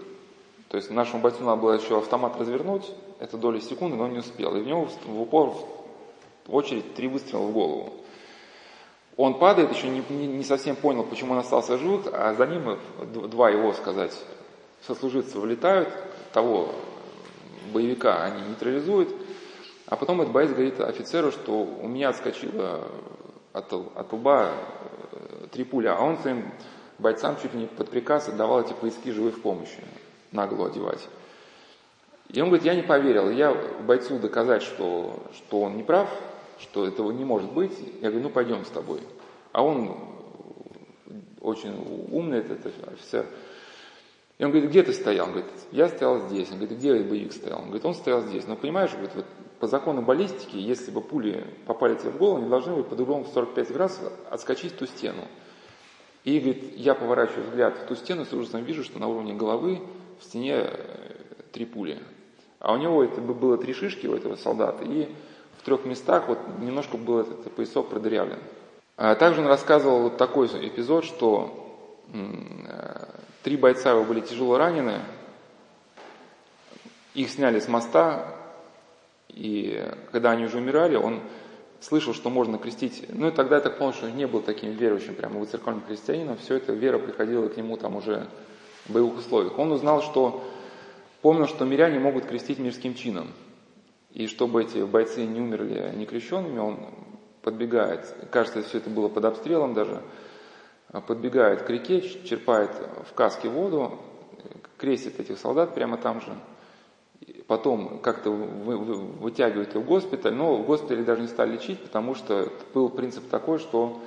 то 0.69 0.77
есть 0.77 0.91
нашему 0.91 1.21
бойцу 1.21 1.43
надо 1.43 1.61
было 1.61 1.73
еще 1.73 1.97
автомат 1.97 2.39
развернуть, 2.39 2.89
это 3.19 3.37
доли 3.37 3.59
секунды, 3.59 3.97
но 3.97 4.03
он 4.03 4.13
не 4.13 4.19
успел. 4.19 4.55
И 4.55 4.61
в 4.61 4.67
него 4.67 4.87
в 5.05 5.21
упор 5.21 5.55
в 6.45 6.55
очередь 6.55 6.95
три 6.95 7.07
выстрела 7.07 7.41
в 7.41 7.51
голову. 7.51 7.93
Он 9.17 9.37
падает, 9.37 9.71
еще 9.75 9.89
не, 9.89 10.03
не, 10.09 10.27
не 10.27 10.43
совсем 10.43 10.75
понял, 10.75 11.03
почему 11.03 11.33
он 11.33 11.39
остался 11.39 11.77
жив, 11.77 12.07
а 12.13 12.33
за 12.35 12.47
ним 12.47 12.77
два 13.29 13.49
его, 13.49 13.73
сказать, 13.73 14.15
сослуживцы 14.87 15.37
вылетают, 15.39 15.89
того 16.31 16.69
боевика 17.73 18.23
они 18.23 18.41
нейтрализуют, 18.47 19.09
а 19.89 19.95
потом 19.95 20.21
этот 20.21 20.31
боец 20.31 20.51
говорит 20.51 20.79
офицеру, 20.79 21.31
что 21.31 21.63
у 21.63 21.87
меня 21.87 22.09
отскочило 22.09 22.87
от, 23.53 23.73
от 23.73 24.13
лба 24.13 24.51
э, 25.11 25.47
три 25.51 25.63
пули, 25.63 25.87
а 25.87 25.99
он 25.99 26.19
своим 26.19 26.45
бойцам 26.99 27.37
чуть 27.41 27.55
ли 27.55 27.61
не 27.61 27.65
под 27.65 27.89
приказ 27.89 28.29
отдавал 28.29 28.61
эти 28.61 28.73
поиски 28.73 29.09
живой 29.09 29.31
в 29.31 29.41
помощи, 29.41 29.79
нагло 30.31 30.67
одевать. 30.67 31.07
И 32.27 32.39
он 32.39 32.49
говорит, 32.49 32.67
я 32.67 32.75
не 32.75 32.83
поверил, 32.83 33.31
я 33.31 33.55
бойцу 33.87 34.19
доказать, 34.19 34.61
что, 34.61 35.23
что 35.33 35.61
он 35.61 35.77
не 35.77 35.83
прав, 35.83 36.07
что 36.59 36.85
этого 36.85 37.11
не 37.11 37.25
может 37.25 37.51
быть, 37.51 37.73
я 38.01 38.09
говорю, 38.09 38.27
ну 38.27 38.29
пойдем 38.29 38.65
с 38.65 38.69
тобой. 38.69 39.01
А 39.53 39.63
он 39.63 39.97
очень 41.41 41.73
умный, 42.11 42.39
этот 42.39 42.67
офицер, 42.87 43.25
и 44.39 44.45
он 44.45 44.51
говорит, 44.51 44.69
где 44.69 44.83
ты 44.83 44.93
стоял? 44.93 45.27
Он 45.27 45.33
говорит, 45.33 45.51
я 45.71 45.89
стоял 45.89 46.19
здесь. 46.29 46.49
Он 46.49 46.59
говорит, 46.59 46.77
где 46.77 46.93
боевик 46.93 47.33
стоял? 47.33 47.59
Он 47.59 47.65
говорит, 47.65 47.85
он 47.85 47.93
стоял 47.93 48.21
здесь. 48.21 48.47
Но 48.47 48.55
понимаешь, 48.55 48.91
говорит, 48.91 49.11
вот 49.13 49.25
по 49.59 49.67
закону 49.67 50.01
баллистики, 50.01 50.55
если 50.55 50.91
бы 50.91 51.01
пули 51.01 51.45
попали 51.65 51.95
тебе 51.95 52.11
в 52.11 52.17
голову, 52.17 52.37
они 52.37 52.49
должны 52.49 52.73
быть 52.73 52.87
под 52.87 53.01
углом 53.01 53.25
в 53.25 53.27
45 53.27 53.73
градусов 53.73 54.13
отскочить 54.31 54.71
в 54.71 54.77
ту 54.77 54.85
стену. 54.85 55.27
И, 56.23 56.39
говорит, 56.39 56.77
я 56.77 56.95
поворачиваю 56.95 57.49
взгляд 57.49 57.77
в 57.79 57.87
ту 57.87 57.95
стену, 57.95 58.23
с 58.23 58.31
ужасом 58.31 58.63
вижу, 58.63 58.85
что 58.85 58.97
на 58.97 59.09
уровне 59.09 59.33
головы 59.33 59.81
в 60.21 60.23
стене 60.23 60.55
э, 60.55 61.15
три 61.51 61.65
пули. 61.65 61.99
А 62.59 62.73
у 62.73 62.77
него 62.77 63.03
это 63.03 63.19
было 63.19 63.57
три 63.57 63.73
шишки 63.73 64.07
у 64.07 64.15
этого 64.15 64.35
солдата, 64.35 64.85
и 64.85 65.09
в 65.57 65.63
трех 65.63 65.83
местах 65.83 66.29
вот 66.29 66.39
немножко 66.61 66.95
был 66.97 67.19
этот 67.19 67.51
поясок 67.53 67.89
продырявлен. 67.89 68.39
А 68.95 69.15
также 69.15 69.41
он 69.41 69.47
рассказывал 69.47 70.03
вот 70.03 70.17
такой 70.17 70.47
эпизод, 70.47 71.03
что 71.03 72.05
э, 72.13 73.08
Три 73.43 73.55
бойца 73.57 73.91
его 73.91 74.03
были 74.03 74.19
тяжело 74.19 74.57
ранены, 74.57 74.99
их 77.13 77.29
сняли 77.29 77.59
с 77.59 77.67
моста, 77.67 78.35
и 79.29 79.83
когда 80.11 80.31
они 80.31 80.45
уже 80.45 80.57
умирали, 80.57 80.95
он 80.95 81.21
слышал, 81.79 82.13
что 82.13 82.29
можно 82.29 82.57
крестить. 82.57 83.05
Ну 83.09 83.27
и 83.29 83.31
тогда 83.31 83.55
я 83.55 83.61
так 83.61 83.77
понял, 83.77 83.93
что 83.93 84.11
не 84.11 84.27
был 84.27 84.41
таким 84.41 84.71
верующим, 84.71 85.15
прямо 85.15 85.45
церковным 85.45 85.83
христианином. 85.85 86.37
Все 86.37 86.55
это 86.55 86.73
вера 86.73 86.99
приходила 86.99 87.47
к 87.47 87.57
нему 87.57 87.77
там 87.77 87.95
уже 87.95 88.27
в 88.85 88.93
боевых 88.93 89.19
условиях. 89.19 89.57
Он 89.57 89.71
узнал, 89.71 90.01
что 90.01 90.43
помнил, 91.21 91.47
что 91.47 91.65
миряне 91.65 91.99
могут 91.99 92.25
крестить 92.25 92.59
мирским 92.59 92.95
чином. 92.95 93.29
И 94.11 94.27
чтобы 94.27 94.63
эти 94.63 94.79
бойцы 94.79 95.25
не 95.25 95.39
умерли 95.39 95.93
некрещенными, 95.95 96.59
он 96.59 96.89
подбегает. 97.41 98.13
Кажется, 98.31 98.63
все 98.63 98.79
это 98.79 98.89
было 98.89 99.07
под 99.07 99.25
обстрелом 99.25 99.73
даже 99.73 100.01
подбегает 100.91 101.63
к 101.63 101.69
реке, 101.69 102.01
черпает 102.01 102.71
в 103.09 103.13
каске 103.13 103.49
воду, 103.49 103.99
крестит 104.77 105.19
этих 105.19 105.37
солдат 105.37 105.75
прямо 105.75 105.97
там 105.97 106.21
же, 106.21 106.33
потом 107.47 107.99
как-то 107.99 108.31
вытягивает 108.31 109.75
их 109.75 109.81
в 109.81 109.85
госпиталь, 109.85 110.33
но 110.33 110.55
в 110.55 110.65
госпитале 110.65 111.03
даже 111.03 111.21
не 111.21 111.27
стали 111.27 111.53
лечить, 111.53 111.81
потому 111.83 112.15
что 112.15 112.47
был 112.73 112.89
принцип 112.89 113.27
такой, 113.29 113.59
что, 113.59 114.01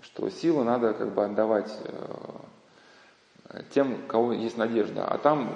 что 0.00 0.28
силы 0.30 0.64
надо 0.64 0.94
как 0.94 1.12
бы 1.12 1.24
отдавать 1.24 1.72
э, 1.84 3.62
тем, 3.70 3.94
у 3.94 4.06
кого 4.06 4.32
есть 4.32 4.56
надежда. 4.56 5.04
А 5.06 5.18
там 5.18 5.52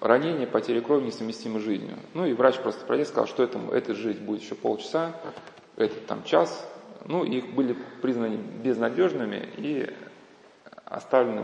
ранение, 0.00 0.46
потеря 0.46 0.80
крови 0.80 1.06
несовместимы 1.06 1.60
с 1.60 1.62
жизнью. 1.62 1.96
Ну 2.14 2.26
и 2.26 2.32
врач 2.32 2.58
просто 2.58 2.84
пройдя 2.84 3.04
сказал, 3.04 3.26
что 3.26 3.42
этому, 3.42 3.72
эта 3.72 3.94
жизнь 3.94 4.24
будет 4.24 4.42
еще 4.42 4.54
полчаса, 4.54 5.12
этот 5.76 6.06
там 6.06 6.24
час, 6.24 6.66
ну, 7.06 7.24
их 7.24 7.52
были 7.54 7.76
признаны 8.00 8.36
безнадежными 8.36 9.48
и 9.56 9.92
оставлены 10.84 11.42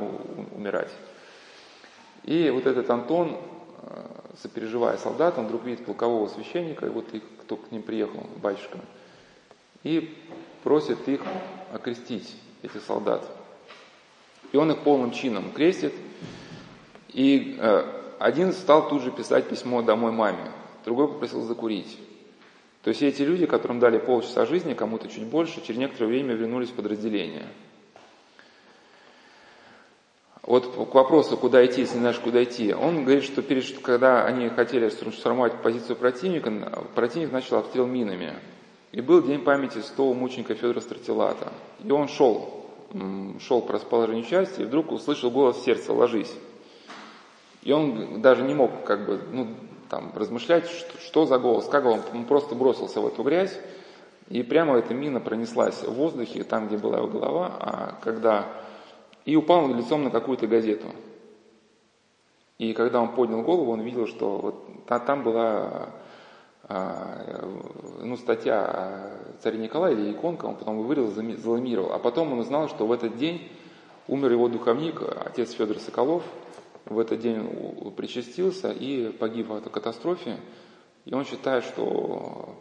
умирать. 0.54 0.90
И 2.24 2.50
вот 2.50 2.66
этот 2.66 2.88
Антон, 2.90 3.38
э, 3.82 4.04
сопереживая 4.42 4.96
солдат, 4.98 5.38
он 5.38 5.46
вдруг 5.46 5.64
видит 5.64 5.86
полкового 5.86 6.28
священника, 6.28 6.86
и 6.86 6.90
вот 6.90 7.12
их, 7.14 7.22
кто 7.42 7.56
к 7.56 7.72
ним 7.72 7.82
приехал, 7.82 8.26
батюшка, 8.36 8.78
и 9.82 10.14
просит 10.62 11.08
их 11.08 11.22
окрестить, 11.72 12.36
этих 12.62 12.82
солдат. 12.82 13.24
И 14.52 14.56
он 14.56 14.70
их 14.70 14.78
полным 14.78 15.12
чином 15.12 15.52
крестит, 15.52 15.94
и 17.08 17.56
э, 17.58 17.84
один 18.18 18.52
стал 18.52 18.88
тут 18.88 19.02
же 19.02 19.10
писать 19.10 19.48
письмо 19.48 19.82
домой 19.82 20.12
маме, 20.12 20.50
другой 20.84 21.08
попросил 21.08 21.42
закурить. 21.42 21.98
То 22.82 22.90
есть 22.90 23.02
эти 23.02 23.22
люди, 23.22 23.46
которым 23.46 23.80
дали 23.80 23.98
полчаса 23.98 24.46
жизни, 24.46 24.74
кому-то 24.74 25.08
чуть 25.08 25.24
больше, 25.24 25.60
через 25.64 25.78
некоторое 25.78 26.08
время 26.08 26.34
вернулись 26.34 26.70
в 26.70 26.74
подразделение. 26.74 27.46
Вот 30.42 30.66
к 30.66 30.94
вопросу, 30.94 31.36
куда 31.36 31.64
идти, 31.66 31.82
если 31.82 31.96
не 31.96 32.00
знаешь, 32.00 32.18
куда 32.20 32.42
идти. 32.42 32.72
Он 32.72 33.04
говорит, 33.04 33.24
что 33.24 33.42
перед, 33.42 33.78
когда 33.80 34.24
они 34.24 34.48
хотели 34.48 34.88
штурмовать 34.88 35.60
позицию 35.60 35.96
противника, 35.96 36.50
противник 36.94 37.32
начал 37.32 37.58
обстрел 37.58 37.86
минами. 37.86 38.34
И 38.92 39.02
был 39.02 39.22
день 39.22 39.42
памяти 39.42 39.80
святого 39.80 40.14
мученика 40.14 40.54
Федора 40.54 40.80
Стратилата. 40.80 41.52
И 41.84 41.90
он 41.90 42.08
шел, 42.08 42.64
шел 43.40 43.60
по 43.60 43.74
расположению 43.74 44.24
части, 44.24 44.62
и 44.62 44.64
вдруг 44.64 44.90
услышал 44.90 45.30
голос 45.30 45.62
сердца 45.62 45.92
«ложись». 45.92 46.34
И 47.62 47.72
он 47.72 48.22
даже 48.22 48.42
не 48.42 48.54
мог 48.54 48.84
как 48.84 49.04
бы, 49.04 49.20
ну, 49.30 49.48
там, 49.88 50.12
размышлять, 50.14 50.68
что, 50.68 50.98
что 51.00 51.26
за 51.26 51.38
голос, 51.38 51.68
как 51.68 51.84
он, 51.84 52.00
он 52.12 52.24
просто 52.24 52.54
бросился 52.54 53.00
в 53.00 53.06
эту 53.06 53.22
грязь, 53.22 53.58
и 54.28 54.42
прямо 54.42 54.76
эта 54.76 54.94
мина 54.94 55.20
пронеслась 55.20 55.82
в 55.82 55.92
воздухе, 55.92 56.44
там, 56.44 56.68
где 56.68 56.76
была 56.76 56.98
его 56.98 57.08
голова, 57.08 57.56
а 57.58 57.94
когда... 58.02 58.46
и 59.24 59.36
упал 59.36 59.68
лицом 59.74 60.04
на 60.04 60.10
какую-то 60.10 60.46
газету. 60.46 60.88
И 62.58 62.72
когда 62.74 63.00
он 63.00 63.14
поднял 63.14 63.42
голову, 63.42 63.72
он 63.72 63.80
видел, 63.80 64.06
что 64.06 64.38
вот 64.38 64.86
там 64.86 65.22
была 65.22 65.90
а, 66.64 67.46
ну, 68.02 68.16
статья 68.16 68.64
о 68.64 69.40
царе 69.42 69.58
Николае 69.58 69.94
или 69.94 70.12
иконка, 70.12 70.44
он 70.44 70.56
потом 70.56 70.82
вырезал, 70.82 71.22
заламировал. 71.36 71.92
А 71.92 71.98
потом 71.98 72.32
он 72.32 72.40
узнал, 72.40 72.68
что 72.68 72.86
в 72.86 72.92
этот 72.92 73.16
день 73.16 73.48
умер 74.06 74.32
его 74.32 74.48
духовник, 74.48 75.00
отец 75.24 75.52
Федор 75.52 75.78
Соколов, 75.78 76.24
в 76.88 76.98
этот 76.98 77.20
день 77.20 77.92
причастился 77.96 78.70
и 78.72 79.10
погиб 79.10 79.48
в 79.48 79.54
этой 79.54 79.70
катастрофе. 79.70 80.38
И 81.04 81.14
он 81.14 81.24
считает, 81.24 81.64
что 81.64 82.56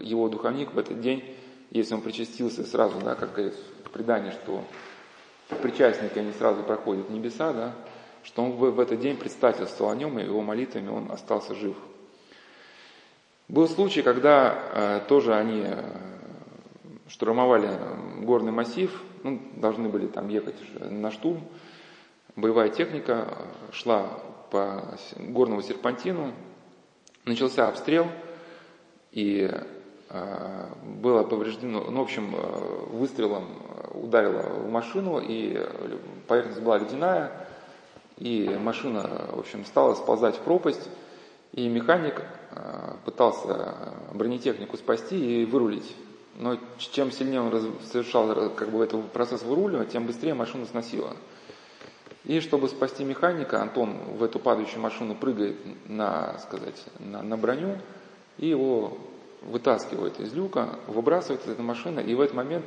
его 0.00 0.28
духовник 0.28 0.72
в 0.72 0.78
этот 0.78 1.00
день 1.00 1.22
если 1.70 1.94
он 1.94 2.00
причастился 2.00 2.64
сразу, 2.64 2.98
да, 3.00 3.14
как 3.14 3.32
говорится 3.32 3.60
в 3.84 3.90
предании, 3.90 4.30
что 4.30 4.64
причастники, 5.62 6.18
они 6.18 6.32
сразу 6.32 6.62
проходят 6.62 7.10
небеса, 7.10 7.52
да, 7.52 7.74
что 8.22 8.42
он 8.42 8.52
в, 8.52 8.70
в 8.70 8.80
этот 8.80 9.00
день 9.00 9.16
предстательствовал 9.16 9.92
о 9.92 9.96
нем, 9.96 10.18
и 10.18 10.24
его 10.24 10.40
молитвами 10.40 10.88
он 10.88 11.10
остался 11.12 11.54
жив. 11.54 11.76
Был 13.48 13.68
случай, 13.68 14.02
когда 14.02 14.58
э, 14.72 15.00
тоже 15.08 15.34
они 15.34 15.62
э, 15.64 15.82
штурмовали 17.08 17.70
горный 18.20 18.52
массив, 18.52 18.90
ну, 19.22 19.40
должны 19.56 19.88
были 19.88 20.06
там 20.06 20.28
ехать 20.28 20.56
на 20.80 21.10
штурм, 21.10 21.42
боевая 22.38 22.68
техника 22.68 23.26
э, 23.28 23.72
шла 23.72 24.08
по 24.50 24.96
горному 25.16 25.60
серпантину, 25.60 26.32
начался 27.24 27.68
обстрел, 27.68 28.06
и 29.10 29.50
э, 30.08 30.66
было 31.00 31.24
повреждено, 31.24 31.84
ну, 31.90 31.98
в 31.98 32.02
общем, 32.02 32.34
э, 32.34 32.86
выстрелом 32.92 33.48
ударило 33.92 34.42
в 34.42 34.70
машину, 34.70 35.20
и 35.20 35.60
поверхность 36.28 36.60
была 36.62 36.78
ледяная, 36.78 37.32
и 38.16 38.56
машина, 38.60 39.26
в 39.32 39.40
общем, 39.40 39.64
стала 39.64 39.94
сползать 39.94 40.36
в 40.36 40.40
пропасть, 40.40 40.88
и 41.52 41.68
механик 41.68 42.22
пытался 43.04 43.74
бронетехнику 44.12 44.76
спасти 44.76 45.42
и 45.42 45.44
вырулить. 45.44 45.96
Но 46.36 46.58
чем 46.78 47.10
сильнее 47.10 47.40
он 47.40 47.52
совершал 47.90 48.50
как 48.50 48.70
бы, 48.70 48.82
этот 48.82 49.10
процесс 49.12 49.42
выруливания, 49.42 49.86
тем 49.86 50.06
быстрее 50.06 50.34
машина 50.34 50.66
сносила. 50.66 51.16
И 52.24 52.40
чтобы 52.40 52.68
спасти 52.68 53.04
механика, 53.04 53.62
Антон 53.62 53.96
в 54.16 54.22
эту 54.22 54.38
падающую 54.38 54.80
машину 54.80 55.14
прыгает 55.14 55.56
на, 55.88 56.38
сказать, 56.38 56.84
на, 56.98 57.22
на 57.22 57.36
броню 57.36 57.78
и 58.38 58.48
его 58.48 58.98
вытаскивает 59.42 60.18
из 60.20 60.32
люка, 60.32 60.78
выбрасывает 60.86 61.44
из 61.44 61.52
этой 61.52 61.64
машины, 61.64 62.00
и 62.00 62.14
в 62.14 62.20
этот 62.20 62.34
момент 62.34 62.64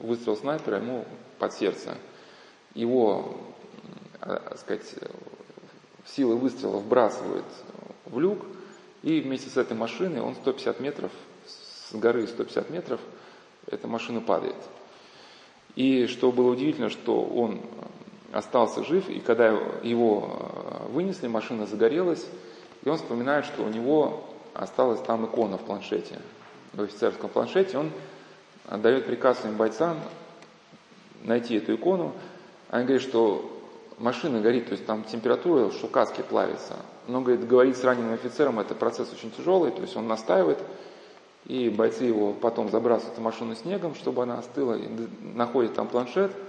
выстрел 0.00 0.36
снайпера 0.36 0.78
ему 0.78 1.04
под 1.38 1.52
сердце. 1.52 1.96
Его, 2.74 3.36
а, 4.20 4.56
сказать, 4.58 4.94
силы 6.06 6.36
выстрела 6.36 6.78
вбрасывает 6.78 7.44
в 8.04 8.18
люк, 8.18 8.44
и 9.02 9.20
вместе 9.20 9.48
с 9.48 9.56
этой 9.56 9.76
машиной 9.76 10.20
он 10.20 10.34
150 10.34 10.80
метров, 10.80 11.12
с 11.46 11.94
горы 11.94 12.26
150 12.26 12.70
метров, 12.70 13.00
эта 13.66 13.86
машина 13.86 14.20
падает. 14.20 14.56
И 15.76 16.06
что 16.06 16.32
было 16.32 16.50
удивительно, 16.50 16.90
что 16.90 17.22
он 17.22 17.60
остался 18.32 18.84
жив, 18.84 19.08
и 19.08 19.20
когда 19.20 19.48
его 19.82 20.28
э, 20.28 20.92
вынесли, 20.92 21.28
машина 21.28 21.66
загорелась, 21.66 22.26
и 22.84 22.88
он 22.88 22.96
вспоминает, 22.96 23.44
что 23.46 23.62
у 23.62 23.68
него 23.68 24.24
осталась 24.54 25.00
там 25.00 25.26
икона 25.26 25.56
в 25.56 25.62
планшете, 25.62 26.20
в 26.74 26.82
офицерском 26.82 27.30
планшете, 27.30 27.78
он 27.78 27.90
отдает 28.66 29.06
приказ 29.06 29.40
своим 29.40 29.56
бойцам 29.56 29.98
найти 31.22 31.56
эту 31.56 31.74
икону, 31.74 32.12
они 32.70 32.84
говорят, 32.84 33.02
что 33.02 33.50
машина 33.98 34.40
горит, 34.40 34.66
то 34.66 34.72
есть 34.72 34.84
там 34.84 35.04
температура, 35.04 35.70
что 35.70 35.88
каски 35.88 36.22
плавится. 36.22 36.76
Но, 37.06 37.22
говорит, 37.22 37.48
говорить 37.48 37.78
с 37.78 37.84
раненым 37.84 38.12
офицером, 38.12 38.60
это 38.60 38.74
процесс 38.74 39.10
очень 39.10 39.30
тяжелый, 39.30 39.70
то 39.70 39.80
есть 39.80 39.96
он 39.96 40.06
настаивает, 40.06 40.58
и 41.46 41.70
бойцы 41.70 42.04
его 42.04 42.34
потом 42.34 42.68
забрасывают 42.68 43.16
в 43.16 43.22
машину 43.22 43.54
снегом, 43.54 43.94
чтобы 43.94 44.24
она 44.24 44.38
остыла, 44.38 44.74
и 44.74 44.86
находят 45.22 45.74
там 45.74 45.88
планшет– 45.88 46.30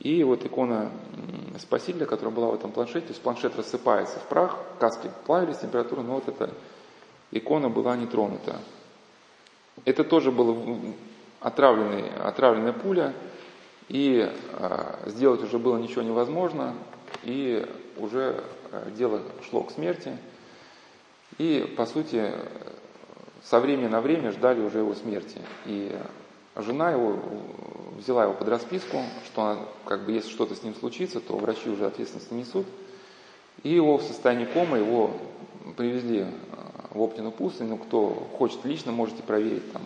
и 0.00 0.24
вот 0.24 0.44
икона 0.44 0.90
Спасителя, 1.58 2.06
которая 2.06 2.34
была 2.34 2.48
в 2.48 2.54
этом 2.54 2.72
планшете, 2.72 3.00
то 3.00 3.12
есть 3.12 3.22
планшет 3.22 3.54
рассыпается 3.56 4.18
в 4.18 4.28
прах, 4.28 4.58
каски 4.78 5.10
плавились, 5.26 5.58
температура, 5.58 6.00
но 6.00 6.14
вот 6.14 6.28
эта 6.28 6.50
икона 7.30 7.68
была 7.68 7.96
не 7.96 8.06
тронута. 8.06 8.56
Это 9.84 10.04
тоже 10.04 10.32
была 10.32 10.56
отравленная 11.40 12.72
пуля, 12.72 13.14
и 13.88 14.30
э, 14.52 15.10
сделать 15.10 15.42
уже 15.42 15.58
было 15.58 15.76
ничего 15.76 16.02
невозможно, 16.02 16.74
и 17.24 17.66
уже 17.98 18.42
э, 18.70 18.90
дело 18.96 19.20
шло 19.48 19.64
к 19.64 19.72
смерти. 19.72 20.16
И, 21.38 21.74
по 21.76 21.86
сути, 21.86 22.32
со 23.42 23.60
времени 23.60 23.88
на 23.88 24.00
время 24.00 24.32
ждали 24.32 24.60
уже 24.60 24.78
его 24.78 24.94
смерти. 24.94 25.40
И 25.66 25.94
жена 26.56 26.90
его 26.92 27.18
взяла 28.00 28.24
его 28.24 28.34
под 28.34 28.48
расписку, 28.48 29.02
что 29.26 29.42
она, 29.42 29.62
как 29.84 30.04
бы, 30.04 30.12
если 30.12 30.30
что-то 30.30 30.54
с 30.54 30.62
ним 30.62 30.74
случится, 30.74 31.20
то 31.20 31.36
врачи 31.36 31.68
уже 31.68 31.86
ответственность 31.86 32.32
несут. 32.32 32.66
И 33.62 33.68
его 33.68 33.98
в 33.98 34.02
состоянии 34.02 34.46
комы, 34.46 34.78
его 34.78 35.10
привезли 35.76 36.20
э, 36.20 36.26
в 36.90 37.00
Оптину 37.00 37.30
пустынь, 37.30 37.68
ну, 37.68 37.76
кто 37.76 38.08
хочет 38.38 38.64
лично, 38.64 38.90
можете 38.90 39.22
проверить, 39.22 39.70
там, 39.72 39.82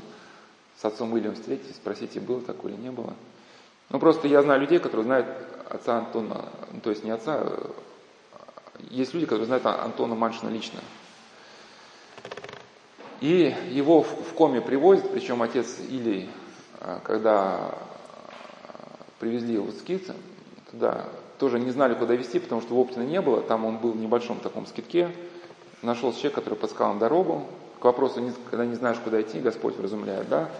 с 0.77 0.85
отцом 0.85 1.13
Уильям 1.13 1.35
встретитесь, 1.35 1.75
спросите, 1.75 2.21
было 2.21 2.41
такое 2.41 2.73
или 2.73 2.81
не 2.81 2.91
было. 2.91 3.15
Ну, 3.91 3.99
просто 3.99 4.29
я 4.29 4.43
знаю 4.43 4.61
людей, 4.61 4.79
которые 4.79 5.05
знают 5.05 5.27
отца 5.69 5.99
Антона, 5.99 6.45
ну, 6.73 6.81
то 6.81 6.91
есть 6.91 7.05
не 7.05 7.11
отца, 7.11 7.35
а, 7.41 7.73
есть 8.91 9.13
люди, 9.13 9.27
которые 9.27 9.47
знают 9.47 9.67
Антона 9.67 10.15
Маншина 10.15 10.51
лично. 10.51 10.81
И 13.21 13.55
его 13.71 14.03
в 14.03 14.35
коме 14.35 14.61
привозят, 14.61 15.11
причем 15.11 15.43
отец 15.43 15.81
Илий, 15.81 16.29
э, 16.81 17.01
когда 17.03 17.75
привезли 19.25 19.55
его 19.55 19.69
в 19.69 19.71
скит, 19.73 20.11
туда. 20.71 21.07
Тоже 21.39 21.59
не 21.59 21.71
знали, 21.71 21.95
куда 21.95 22.15
везти, 22.15 22.39
потому 22.39 22.61
что 22.61 22.75
Воптина 22.75 23.05
не 23.05 23.23
было, 23.23 23.41
там 23.41 23.65
он 23.65 23.79
был 23.79 23.93
в 23.93 23.97
небольшом 23.97 24.39
таком 24.39 24.67
скитке, 24.67 25.11
нашелся 25.81 26.19
человек, 26.19 26.35
который 26.35 26.55
подсказал 26.57 26.89
нам 26.89 26.99
дорогу, 26.99 27.47
к 27.81 27.85
вопросу, 27.85 28.21
когда 28.51 28.67
не 28.67 28.75
знаешь, 28.75 28.99
куда 29.03 29.21
идти, 29.23 29.41
Господь 29.41 29.77
вразумляет, 29.77 30.29
да, 30.29 30.51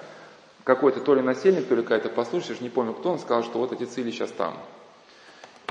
какой-то 0.65 1.01
то 1.01 1.15
ли 1.15 1.21
насельник, 1.21 1.69
то 1.69 1.75
ли 1.75 1.83
какая-то 1.83 2.09
послушаешь, 2.09 2.63
не 2.63 2.71
помню 2.71 2.95
кто, 2.95 3.13
он 3.13 3.19
сказал, 3.19 3.45
что 3.45 3.59
вот 3.59 3.73
эти 3.73 3.85
цели 3.85 4.11
сейчас 4.11 4.31
там. 4.31 4.55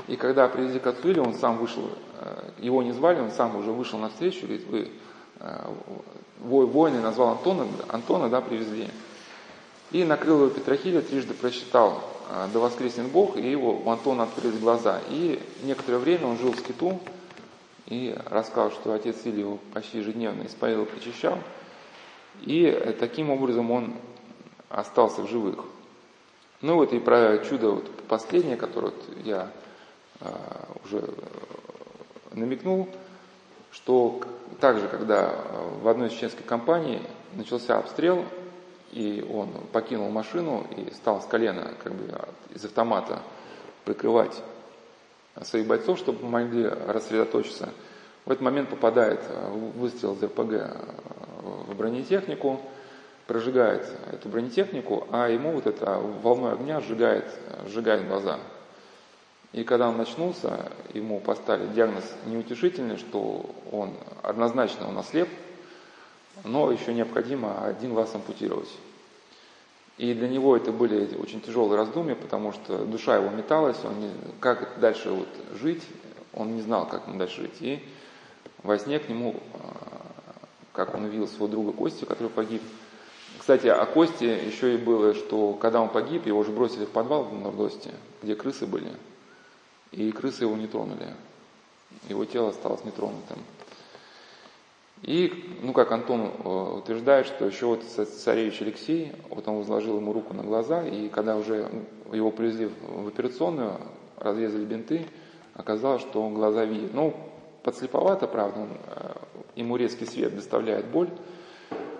И 0.06 0.14
когда 0.14 0.46
привезли 0.46 0.78
к 0.78 0.86
отцу 0.86 1.08
Или, 1.08 1.18
он 1.18 1.34
сам 1.34 1.58
вышел, 1.58 1.90
э, 2.20 2.42
его 2.58 2.82
не 2.84 2.92
звали, 2.92 3.20
он 3.20 3.32
сам 3.32 3.56
уже 3.56 3.72
вышел 3.72 3.98
навстречу, 3.98 4.46
говорит, 4.46 4.66
вы 4.68 4.90
э, 5.40 5.66
воины 6.38 7.00
назвал 7.00 7.30
Антона, 7.30 7.66
Антона, 7.88 8.28
да, 8.28 8.40
привезли. 8.40 8.88
И 9.90 10.04
накрыл 10.04 10.44
его 10.44 10.50
Петрохиля, 10.50 11.00
трижды 11.00 11.34
прочитал 11.34 12.13
да 12.52 12.58
воскреснет 12.58 13.10
Бог, 13.10 13.36
и 13.36 13.50
его, 13.50 13.80
у 13.84 13.90
Антона 13.90 14.24
открылись 14.24 14.58
глаза. 14.58 15.00
И 15.08 15.40
некоторое 15.62 15.98
время 15.98 16.26
он 16.26 16.38
жил 16.38 16.52
в 16.52 16.58
скиту 16.58 17.00
и 17.86 18.16
рассказал, 18.26 18.70
что 18.70 18.92
отец 18.92 19.16
Или 19.24 19.40
его 19.40 19.58
почти 19.72 19.98
ежедневно 19.98 20.46
исповедовал, 20.46 20.86
причащал. 20.86 21.38
И 22.42 22.96
таким 22.98 23.30
образом 23.30 23.70
он 23.70 23.94
остался 24.68 25.22
в 25.22 25.28
живых. 25.28 25.64
Ну 26.60 26.76
вот 26.76 26.92
и 26.92 26.98
про 26.98 27.38
чудо 27.38 27.72
вот 27.72 27.90
последнее, 28.08 28.56
которое 28.56 28.86
вот 28.86 29.04
я 29.24 29.50
а, 30.20 30.66
уже 30.84 31.04
намекнул, 32.32 32.88
что 33.70 34.20
также, 34.60 34.88
когда 34.88 35.34
в 35.82 35.88
одной 35.88 36.08
из 36.08 36.14
чеченских 36.14 36.46
компаний 36.46 37.02
начался 37.34 37.78
обстрел, 37.78 38.24
и 38.94 39.26
он 39.28 39.50
покинул 39.72 40.08
машину 40.08 40.64
и 40.76 40.92
стал 40.92 41.20
с 41.20 41.26
колена 41.26 41.72
как 41.82 41.92
бы 41.92 42.08
из 42.54 42.64
автомата 42.64 43.22
прикрывать 43.84 44.40
своих 45.42 45.66
бойцов, 45.66 45.98
чтобы 45.98 46.24
могли 46.26 46.64
рассредоточиться. 46.64 47.70
В 48.24 48.30
этот 48.30 48.42
момент 48.42 48.70
попадает 48.70 49.20
выстрел 49.74 50.14
из 50.14 50.22
РПГ 50.22 50.76
в 51.42 51.74
бронетехнику, 51.74 52.60
прожигает 53.26 53.84
эту 54.12 54.28
бронетехнику, 54.28 55.08
а 55.10 55.28
ему 55.28 55.52
вот 55.52 55.66
это 55.66 55.98
волной 56.22 56.52
огня 56.52 56.80
сжигает, 56.80 57.26
сжигает 57.66 58.06
глаза. 58.06 58.38
И 59.52 59.64
когда 59.64 59.88
он 59.88 59.96
начнулся, 59.96 60.70
ему 60.94 61.18
поставили 61.18 61.66
диагноз 61.72 62.04
неутешительный, 62.26 62.96
что 62.96 63.50
он 63.72 63.94
однозначно 64.22 64.88
он 64.88 64.98
ослеп, 64.98 65.28
но 66.42 66.72
еще 66.72 66.92
необходимо 66.92 67.64
один 67.64 67.94
глаз 67.94 68.14
ампутировать. 68.14 68.70
И 69.96 70.12
для 70.12 70.28
него 70.28 70.56
это 70.56 70.72
были 70.72 71.14
очень 71.16 71.40
тяжелые 71.40 71.76
раздумья, 71.76 72.16
потому 72.16 72.52
что 72.52 72.84
душа 72.84 73.16
его 73.16 73.30
металась, 73.30 73.76
он 73.84 74.00
не, 74.00 74.10
как 74.40 74.80
дальше 74.80 75.10
вот 75.10 75.28
жить, 75.60 75.82
он 76.32 76.56
не 76.56 76.62
знал, 76.62 76.88
как 76.88 77.06
ему 77.06 77.16
дальше 77.16 77.42
жить. 77.42 77.56
И 77.60 77.88
во 78.64 78.76
сне 78.78 78.98
к 78.98 79.08
нему, 79.08 79.36
а, 79.54 80.02
как 80.72 80.94
он 80.94 81.04
увидел 81.04 81.28
своего 81.28 81.46
друга 81.46 81.72
Кости, 81.72 82.04
который 82.04 82.28
погиб. 82.28 82.62
Кстати, 83.38 83.68
о 83.68 83.84
Косте 83.86 84.44
еще 84.44 84.74
и 84.74 84.78
было, 84.78 85.14
что 85.14 85.52
когда 85.52 85.80
он 85.80 85.88
погиб, 85.88 86.26
его 86.26 86.40
уже 86.40 86.50
бросили 86.50 86.86
в 86.86 86.90
подвал 86.90 87.24
в 87.24 87.32
Нордосте, 87.32 87.90
где 88.22 88.34
крысы 88.34 88.66
были. 88.66 88.90
И 89.92 90.10
крысы 90.10 90.42
его 90.42 90.56
не 90.56 90.66
тронули. 90.66 91.14
Его 92.08 92.24
тело 92.24 92.48
осталось 92.48 92.84
нетронутым. 92.84 93.38
И, 95.04 95.58
ну, 95.60 95.74
как 95.74 95.92
Антон 95.92 96.32
э, 96.32 96.48
утверждает, 96.78 97.26
что 97.26 97.44
еще 97.44 97.66
вот 97.66 97.82
царевич 97.82 98.62
Алексей, 98.62 99.12
вот 99.28 99.46
он 99.46 99.58
возложил 99.58 99.98
ему 99.98 100.14
руку 100.14 100.32
на 100.32 100.42
глаза, 100.42 100.82
и 100.82 101.10
когда 101.10 101.36
уже 101.36 101.68
его 102.10 102.30
привезли 102.30 102.70
в 102.80 103.08
операционную, 103.08 103.80
разрезали 104.16 104.64
бинты, 104.64 105.06
оказалось, 105.52 106.00
что 106.00 106.22
он 106.22 106.32
глаза 106.32 106.64
видит. 106.64 106.94
Ну, 106.94 107.14
подслеповато, 107.62 108.26
правда, 108.26 108.60
он, 108.60 108.68
э, 108.70 109.12
ему 109.56 109.76
резкий 109.76 110.06
свет 110.06 110.34
доставляет 110.34 110.86
боль, 110.86 111.10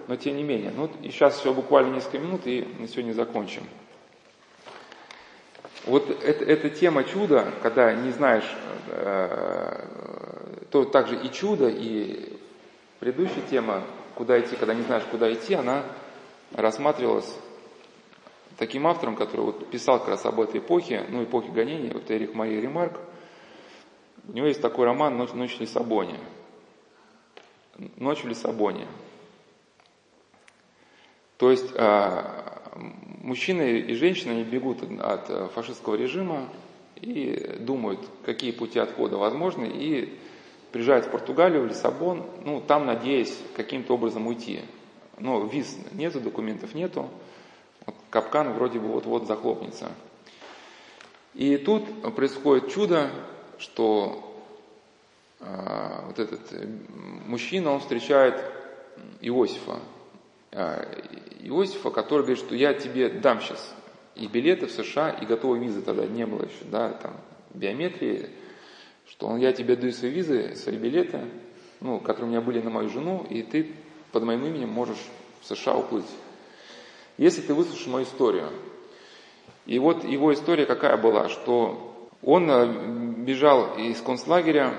но 0.08 0.16
тем 0.16 0.38
не 0.38 0.42
менее. 0.42 0.72
Ну, 0.74 0.88
и 1.02 1.10
сейчас 1.10 1.38
еще 1.38 1.52
буквально 1.52 1.94
несколько 1.94 2.20
минут, 2.20 2.46
и 2.46 2.66
на 2.78 2.88
сегодня 2.88 3.12
закончим. 3.12 3.64
Вот 5.84 6.08
это, 6.08 6.42
эта 6.42 6.70
тема 6.70 7.04
чуда, 7.04 7.44
когда 7.62 7.92
не 7.92 8.12
знаешь, 8.12 8.50
э, 8.88 9.88
то 10.70 10.86
также 10.86 11.16
и 11.16 11.30
чудо, 11.30 11.68
и 11.68 12.34
предыдущая 13.04 13.42
тема, 13.50 13.84
куда 14.14 14.40
идти, 14.40 14.56
когда 14.56 14.72
не 14.72 14.80
знаешь, 14.80 15.04
куда 15.10 15.30
идти, 15.30 15.52
она 15.52 15.84
рассматривалась 16.52 17.36
таким 18.56 18.86
автором, 18.86 19.14
который 19.14 19.42
вот 19.42 19.70
писал 19.70 19.98
как 19.98 20.08
раз 20.08 20.24
об 20.24 20.40
этой 20.40 20.60
эпохе, 20.60 21.04
ну, 21.10 21.22
эпохе 21.22 21.50
гонений, 21.50 21.90
вот 21.92 22.10
Эрих 22.10 22.32
Мария 22.32 22.62
Ремарк. 22.62 22.98
У 24.26 24.32
него 24.32 24.46
есть 24.46 24.62
такой 24.62 24.86
роман 24.86 25.18
«Ночь, 25.18 25.34
ночь 25.34 25.54
в 25.54 25.60
Лиссабоне». 25.60 26.18
«Ночь 27.96 28.24
в 28.24 28.26
Лиссабоне». 28.26 28.86
То 31.36 31.50
есть 31.50 31.74
а, 31.76 32.72
мужчины 33.20 33.80
и 33.80 33.94
женщины 33.96 34.44
бегут 34.44 34.78
от 34.98 35.52
фашистского 35.52 35.96
режима 35.96 36.48
и 36.96 37.58
думают, 37.60 38.00
какие 38.24 38.52
пути 38.52 38.78
отхода 38.78 39.18
возможны, 39.18 39.66
и 39.66 40.18
приезжают 40.74 41.06
в 41.06 41.10
Португалию, 41.10 41.62
в 41.62 41.66
Лиссабон, 41.68 42.26
ну, 42.44 42.60
там 42.60 42.84
надеясь 42.84 43.38
каким-то 43.54 43.94
образом 43.94 44.26
уйти. 44.26 44.60
Но 45.20 45.40
виз 45.44 45.78
нету, 45.92 46.18
документов 46.18 46.74
нету, 46.74 47.08
вот 47.86 47.94
капкан 48.10 48.52
вроде 48.54 48.80
бы 48.80 48.88
вот-вот 48.88 49.28
захлопнется. 49.28 49.92
И 51.32 51.58
тут 51.58 51.84
происходит 52.16 52.72
чудо, 52.72 53.08
что 53.58 54.42
э, 55.38 56.06
вот 56.08 56.18
этот 56.18 56.40
мужчина, 57.24 57.70
он 57.70 57.78
встречает 57.78 58.34
Иосифа. 59.20 59.78
Э, 60.50 60.84
Иосифа, 61.38 61.90
который 61.90 62.22
говорит, 62.22 62.44
что 62.44 62.56
я 62.56 62.74
тебе 62.74 63.10
дам 63.10 63.40
сейчас 63.40 63.72
и 64.16 64.26
билеты 64.26 64.66
в 64.66 64.72
США, 64.72 65.10
и 65.10 65.24
готовой 65.24 65.60
визы 65.60 65.82
тогда 65.82 66.04
не 66.04 66.26
было 66.26 66.42
еще, 66.42 66.64
да, 66.64 66.90
там, 66.94 67.12
биометрии, 67.54 68.28
что 69.08 69.26
он, 69.26 69.38
я 69.38 69.52
тебе 69.52 69.76
даю 69.76 69.92
свои 69.92 70.10
визы, 70.10 70.54
свои 70.56 70.76
билеты, 70.76 71.20
ну, 71.80 72.00
которые 72.00 72.26
у 72.26 72.30
меня 72.30 72.40
были 72.40 72.60
на 72.60 72.70
мою 72.70 72.88
жену, 72.88 73.26
и 73.28 73.42
ты 73.42 73.72
под 74.12 74.24
моим 74.24 74.44
именем 74.44 74.70
можешь 74.70 74.98
в 75.40 75.46
США 75.46 75.76
уплыть. 75.76 76.08
Если 77.18 77.42
ты 77.42 77.54
выслушаешь 77.54 77.86
мою 77.86 78.04
историю. 78.04 78.50
И 79.66 79.78
вот 79.78 80.04
его 80.04 80.32
история 80.32 80.66
какая 80.66 80.96
была, 80.96 81.28
что 81.28 81.94
он 82.22 82.50
э, 82.50 82.66
бежал 83.18 83.76
из 83.76 84.00
концлагеря, 84.00 84.74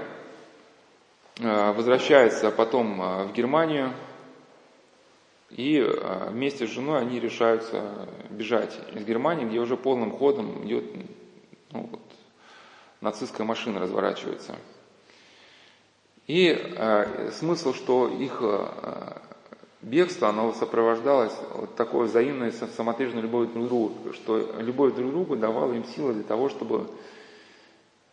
э, 1.40 1.72
возвращается 1.74 2.52
потом 2.52 3.02
э, 3.02 3.24
в 3.26 3.34
Германию, 3.34 3.94
и 5.52 5.80
вместе 6.32 6.66
с 6.68 6.72
женой 6.72 7.00
они 7.00 7.20
решаются 7.20 8.10
бежать 8.32 8.78
из 8.94 9.06
Германии, 9.06 9.46
где 9.46 9.60
уже 9.60 9.78
полным 9.78 10.12
ходом 10.12 10.66
идет 10.66 10.84
ну, 11.72 11.88
нацистская 13.06 13.46
машина 13.46 13.80
разворачивается. 13.80 14.56
И 16.28 16.50
э, 16.50 17.32
смысл, 17.32 17.74
что 17.74 18.08
их 18.08 18.40
э, 18.42 18.68
бегство, 19.84 20.30
оно 20.30 20.52
сопровождалось 20.54 21.36
вот 21.54 21.76
такой 21.76 22.08
взаимной 22.08 22.52
самоотверженной 22.52 23.22
любовью 23.22 23.50
друг 23.54 23.66
к 23.66 23.68
другу, 23.70 24.14
что 24.14 24.56
любовь 24.60 24.96
друг 24.96 25.10
к 25.10 25.14
другу 25.14 25.36
давала 25.36 25.74
им 25.74 25.86
силы 25.86 26.14
для 26.14 26.24
того, 26.24 26.50
чтобы 26.50 26.90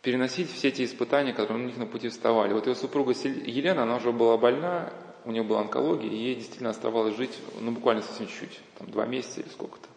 переносить 0.03 0.51
все 0.51 0.67
эти 0.67 0.85
испытания, 0.85 1.33
которые 1.33 1.63
у 1.63 1.67
них 1.67 1.77
на 1.77 1.87
пути 1.87 2.09
вставали. 2.09 2.53
Вот 2.53 2.67
ее 2.67 2.75
супруга 2.75 3.13
Елена, 3.13 3.83
она 3.83 3.95
уже 3.95 4.11
была 4.11 4.37
больна, 4.37 4.93
у 5.25 5.31
нее 5.31 5.43
была 5.43 5.61
онкология, 5.61 6.09
и 6.09 6.15
ей 6.15 6.35
действительно 6.35 6.69
оставалось 6.69 7.15
жить, 7.15 7.39
ну, 7.59 7.71
буквально 7.71 8.03
совсем 8.03 8.27
чуть-чуть, 8.27 8.59
там, 8.77 8.91
два 8.91 9.05
месяца 9.05 9.39
или 9.39 9.49
сколько-то. 9.49 9.87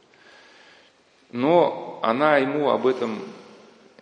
Но 1.32 1.98
она 2.02 2.38
ему 2.38 2.70
об 2.70 2.86
этом 2.86 3.18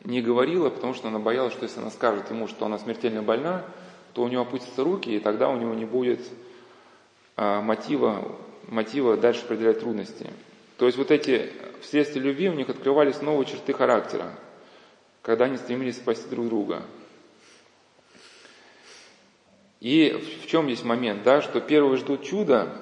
не 0.05 0.21
говорила, 0.21 0.71
потому 0.71 0.95
что 0.95 1.09
она 1.09 1.19
боялась, 1.19 1.53
что 1.53 1.65
если 1.65 1.81
она 1.81 1.91
скажет 1.91 2.31
ему, 2.31 2.47
что 2.47 2.67
она 2.67 2.79
смертельно 2.79 3.23
больна, 3.23 3.65
то 4.13 4.23
у 4.23 4.29
него 4.29 4.43
опустятся 4.43 4.85
руки, 4.85 5.11
и 5.11 5.19
тогда 5.19 5.49
у 5.49 5.57
него 5.57 5.75
не 5.75 5.87
будет 5.87 6.21
а, 7.37 7.61
мотива, 7.61 8.37
мотива 8.69 9.17
дальше 9.17 9.43
определять 9.45 9.81
трудности. 9.81 10.31
То 10.77 10.87
есть 10.87 10.99
вот 10.99 11.11
эти 11.11 11.51
вследствие 11.81 12.25
любви 12.25 12.49
у 12.49 12.55
них 12.55 12.69
открывались 12.69 13.23
новые 13.23 13.47
черты 13.47 13.73
характера, 13.73 14.31
когда 15.23 15.47
они 15.47 15.57
стремились 15.57 15.97
спасти 15.97 16.29
друг 16.29 16.49
друга. 16.49 16.83
И 19.81 20.11
в 20.43 20.47
чем 20.47 20.67
здесь 20.67 20.83
момент, 20.83 21.23
да, 21.25 21.43
что 21.43 21.61
первые 21.61 21.99
ждут 21.99 22.25
чуда 22.25 22.81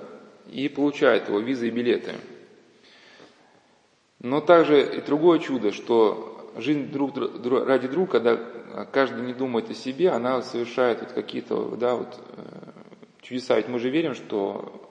и 0.50 0.68
получают 0.68 1.28
его 1.28 1.40
визы 1.40 1.68
и 1.68 1.70
билеты. 1.70 2.14
Но 4.20 4.40
также 4.40 4.98
и 4.98 5.00
другое 5.00 5.40
чудо, 5.40 5.72
что 5.72 6.31
жизнь 6.56 6.90
друг, 6.90 7.14
друг, 7.14 7.66
ради 7.66 7.88
друга, 7.88 8.12
когда 8.12 8.36
каждый 8.92 9.22
не 9.22 9.34
думает 9.34 9.70
о 9.70 9.74
себе, 9.74 10.10
она 10.10 10.42
совершает 10.42 11.00
вот 11.00 11.12
какие-то 11.12 11.76
да, 11.76 11.94
вот, 11.94 12.20
э, 12.36 12.42
чудеса. 13.20 13.56
Ведь 13.56 13.68
мы 13.68 13.78
же 13.78 13.90
верим, 13.90 14.14
что 14.14 14.90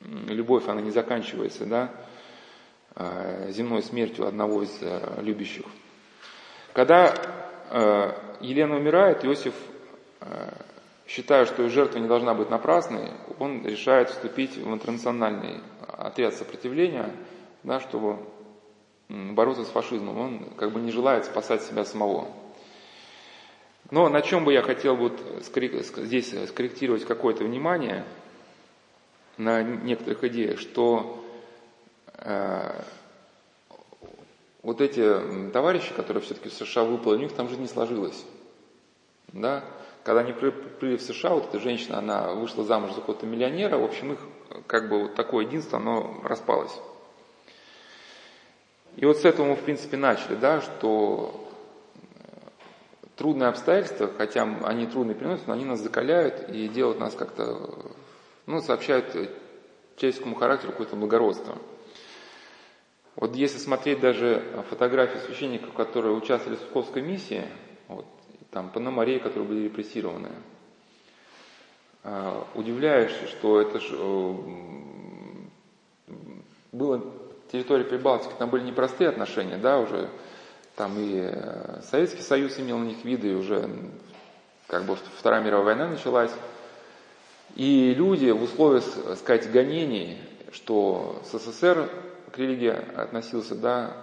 любовь, 0.00 0.68
она 0.68 0.80
не 0.80 0.90
заканчивается, 0.90 1.66
да, 1.66 1.90
э, 2.96 3.50
земной 3.52 3.82
смертью 3.82 4.26
одного 4.26 4.62
из 4.62 4.76
э, 4.80 5.20
любящих. 5.22 5.66
Когда 6.72 7.14
Елена 8.40 8.76
умирает, 8.76 9.24
Иосиф, 9.24 9.54
считая, 11.06 11.46
что 11.46 11.68
жертва 11.68 11.98
не 11.98 12.06
должна 12.06 12.34
быть 12.34 12.50
напрасной, 12.50 13.10
он 13.38 13.64
решает 13.64 14.10
вступить 14.10 14.56
в 14.56 14.72
интернациональный 14.72 15.60
отряд 15.98 16.34
сопротивления, 16.34 17.10
да, 17.64 17.80
чтобы 17.80 18.18
бороться 19.10 19.64
с 19.64 19.68
фашизмом. 19.68 20.18
Он 20.18 20.44
как 20.56 20.72
бы 20.72 20.80
не 20.80 20.92
желает 20.92 21.24
спасать 21.24 21.62
себя 21.62 21.84
самого. 21.84 22.28
Но 23.90 24.08
на 24.08 24.22
чем 24.22 24.44
бы 24.44 24.52
я 24.52 24.62
хотел 24.62 24.96
вот 24.96 25.20
здесь 25.40 26.34
скорректировать 26.48 27.04
какое-то 27.04 27.44
внимание 27.44 28.04
на 29.36 29.62
некоторых 29.62 30.22
идеях, 30.24 30.60
что 30.60 31.24
э, 32.18 32.82
вот 34.62 34.80
эти 34.80 35.50
товарищи, 35.50 35.92
которые 35.94 36.22
все-таки 36.22 36.50
в 36.50 36.52
США 36.52 36.84
выплыли, 36.84 37.18
у 37.18 37.22
них 37.22 37.32
там 37.32 37.48
жизнь 37.48 37.62
не 37.62 37.68
сложилась. 37.68 38.24
Да? 39.28 39.64
Когда 40.04 40.20
они 40.20 40.32
приплыли 40.32 40.96
в 40.96 41.02
США, 41.02 41.34
вот 41.34 41.48
эта 41.48 41.58
женщина, 41.58 41.98
она 41.98 42.32
вышла 42.32 42.64
замуж 42.64 42.90
за 42.90 43.00
какого-то 43.00 43.26
миллионера, 43.26 43.76
в 43.76 43.84
общем, 43.84 44.12
их 44.12 44.18
как 44.66 44.88
бы 44.88 45.02
вот 45.02 45.14
такое 45.14 45.46
единство, 45.46 45.78
оно 45.78 46.20
распалось. 46.22 46.78
И 48.96 49.06
вот 49.06 49.18
с 49.18 49.24
этого 49.24 49.46
мы, 49.46 49.56
в 49.56 49.62
принципе, 49.62 49.96
начали, 49.96 50.34
да, 50.34 50.60
что 50.60 51.48
трудные 53.16 53.48
обстоятельства, 53.48 54.10
хотя 54.16 54.42
они 54.64 54.86
трудные 54.86 55.14
приносят, 55.14 55.46
но 55.46 55.52
они 55.52 55.64
нас 55.64 55.80
закаляют 55.80 56.48
и 56.48 56.68
делают 56.68 56.98
нас 56.98 57.14
как-то, 57.14 57.70
ну, 58.46 58.60
сообщают 58.60 59.12
человеческому 59.96 60.34
характеру 60.34 60.72
какое-то 60.72 60.96
благородство. 60.96 61.58
Вот 63.16 63.36
если 63.36 63.58
смотреть 63.58 64.00
даже 64.00 64.42
фотографии 64.70 65.18
священников, 65.18 65.74
которые 65.74 66.14
участвовали 66.14 66.56
в 66.56 66.62
Псковской 66.62 67.02
миссии, 67.02 67.44
вот, 67.88 68.06
там 68.50 68.70
Пономарей, 68.70 69.20
которые 69.20 69.48
были 69.48 69.64
репрессированы, 69.64 70.30
а, 72.02 72.46
удивляешься, 72.54 73.26
что 73.26 73.60
это 73.60 73.78
же 73.78 73.94
э, 73.98 74.34
было 76.72 77.04
территория 77.52 77.84
Прибалтики, 77.84 78.32
там 78.38 78.50
были 78.50 78.62
непростые 78.64 79.08
отношения, 79.10 79.56
да, 79.56 79.78
уже 79.78 80.08
там 80.76 80.94
и 80.96 81.20
э, 81.20 81.80
Советский 81.90 82.22
Союз 82.22 82.58
имел 82.58 82.78
на 82.78 82.84
них 82.84 83.04
виды, 83.04 83.32
и 83.32 83.34
уже 83.34 83.68
как 84.66 84.84
бы 84.84 84.96
Вторая 85.18 85.42
мировая 85.42 85.76
война 85.76 85.88
началась. 85.88 86.32
И 87.56 87.92
люди 87.94 88.30
в 88.30 88.42
условиях, 88.42 88.84
так 88.84 89.18
сказать, 89.18 89.50
гонений, 89.50 90.18
что 90.52 91.20
СССР 91.24 91.90
к 92.32 92.38
религии 92.38 92.68
относился, 92.68 93.54
да, 93.56 93.96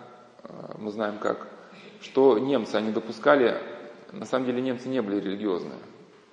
э, 0.43 0.49
мы 0.77 0.91
знаем 0.91 1.17
как, 1.17 1.47
что 2.01 2.37
немцы, 2.37 2.75
они 2.75 2.91
допускали, 2.91 3.57
на 4.11 4.25
самом 4.25 4.45
деле 4.45 4.61
немцы 4.61 4.89
не 4.89 5.01
были 5.01 5.19
религиозные. 5.19 5.79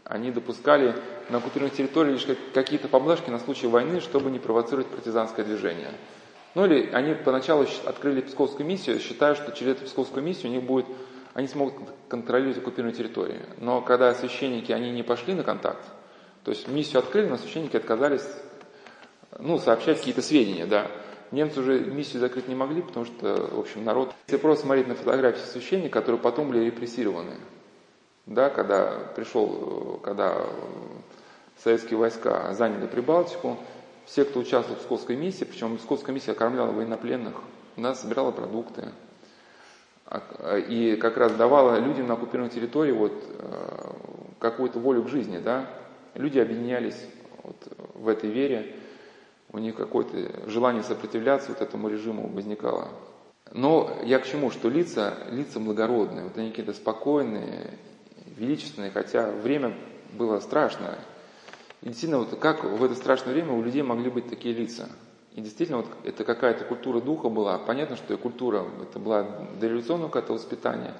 Они 0.04 0.30
допускали 0.30 0.94
на 1.30 1.38
оккупированных 1.38 1.74
территориях 1.74 2.28
лишь 2.28 2.36
какие-то 2.52 2.88
поблажки 2.88 3.30
на 3.30 3.38
случай 3.38 3.66
войны, 3.66 4.00
чтобы 4.00 4.30
не 4.30 4.38
провоцировать 4.38 4.88
партизанское 4.88 5.44
движение. 5.44 5.92
Ну 6.54 6.64
или 6.66 6.90
они 6.92 7.14
поначалу 7.14 7.66
открыли 7.84 8.20
Псковскую 8.20 8.66
миссию, 8.66 9.00
считая, 9.00 9.34
что 9.34 9.52
через 9.52 9.72
эту 9.72 9.86
Псковскую 9.86 10.22
миссию 10.22 10.52
у 10.52 10.54
них 10.54 10.62
будет, 10.64 10.86
они 11.32 11.48
смогут 11.48 11.74
контролировать 12.08 12.58
оккупированные 12.58 12.96
территории. 12.96 13.40
Но 13.58 13.80
когда 13.80 14.14
священники, 14.14 14.70
они 14.70 14.92
не 14.92 15.02
пошли 15.02 15.34
на 15.34 15.42
контакт, 15.42 15.84
то 16.44 16.50
есть 16.52 16.68
миссию 16.68 17.00
открыли, 17.00 17.28
но 17.28 17.38
священники 17.38 17.76
отказались 17.76 18.26
ну, 19.38 19.58
сообщать 19.58 19.98
какие-то 19.98 20.22
сведения, 20.22 20.66
да. 20.66 20.86
Немцы 21.32 21.60
уже 21.60 21.80
миссию 21.80 22.20
закрыть 22.20 22.46
не 22.46 22.54
могли, 22.54 22.82
потому 22.82 23.06
что, 23.06 23.48
в 23.50 23.58
общем, 23.58 23.84
народ... 23.84 24.14
Если 24.28 24.40
просто 24.40 24.66
смотреть 24.66 24.86
на 24.86 24.94
фотографии 24.94 25.44
священников, 25.44 25.90
которые 25.90 26.20
потом 26.20 26.48
были 26.48 26.64
репрессированы, 26.66 27.34
да, 28.26 28.50
когда 28.50 29.00
пришел, 29.16 30.00
когда 30.04 30.46
советские 31.62 31.98
войска 31.98 32.52
заняли 32.54 32.86
Прибалтику, 32.86 33.58
все, 34.06 34.24
кто 34.24 34.40
участвовал 34.40 34.78
в 34.78 34.82
Псковской 34.82 35.16
миссии, 35.16 35.44
причем 35.44 35.76
Псковская 35.78 36.14
миссия 36.14 36.34
кормляла 36.34 36.72
военнопленных, 36.72 37.34
она 37.76 37.94
собирала 37.94 38.30
продукты, 38.30 38.92
а, 40.06 40.58
и 40.58 40.96
как 40.96 41.16
раз 41.16 41.32
давала 41.32 41.78
людям 41.78 42.06
на 42.06 42.14
оккупированной 42.14 42.52
территории 42.52 42.92
вот 42.92 43.12
э, 43.12 43.92
какую-то 44.38 44.78
волю 44.78 45.04
к 45.04 45.08
жизни, 45.08 45.38
да. 45.38 45.68
Люди 46.14 46.38
объединялись 46.38 46.98
вот 47.42 47.56
в 47.94 48.08
этой 48.08 48.30
вере, 48.30 48.76
у 49.50 49.58
них 49.58 49.74
какое-то 49.76 50.48
желание 50.50 50.82
сопротивляться 50.82 51.50
вот 51.50 51.60
этому 51.60 51.88
режиму 51.88 52.28
возникало. 52.28 52.88
Но 53.52 53.98
я 54.04 54.18
к 54.18 54.26
чему? 54.26 54.50
Что 54.50 54.68
лица, 54.68 55.14
лица 55.30 55.60
благородные, 55.60 56.24
вот 56.24 56.36
они 56.36 56.50
какие-то 56.50 56.72
спокойные, 56.72 57.78
величественные, 58.36 58.90
хотя 58.90 59.30
время 59.30 59.74
было 60.12 60.40
страшное. 60.40 60.98
И 61.84 61.88
действительно, 61.88 62.20
вот 62.20 62.38
как 62.38 62.64
в 62.64 62.82
это 62.82 62.94
страшное 62.94 63.34
время 63.34 63.52
у 63.52 63.62
людей 63.62 63.82
могли 63.82 64.08
быть 64.08 64.30
такие 64.30 64.54
лица? 64.54 64.88
И 65.34 65.42
действительно, 65.42 65.78
вот 65.78 65.88
это 66.02 66.24
какая-то 66.24 66.64
культура 66.64 67.02
духа 67.02 67.28
была. 67.28 67.58
Понятно, 67.58 67.96
что 67.96 68.14
и 68.14 68.16
культура, 68.16 68.64
это 68.80 68.98
была 68.98 69.26
дореволюционное 69.60 70.06
какое-то 70.06 70.32
воспитание. 70.32 70.94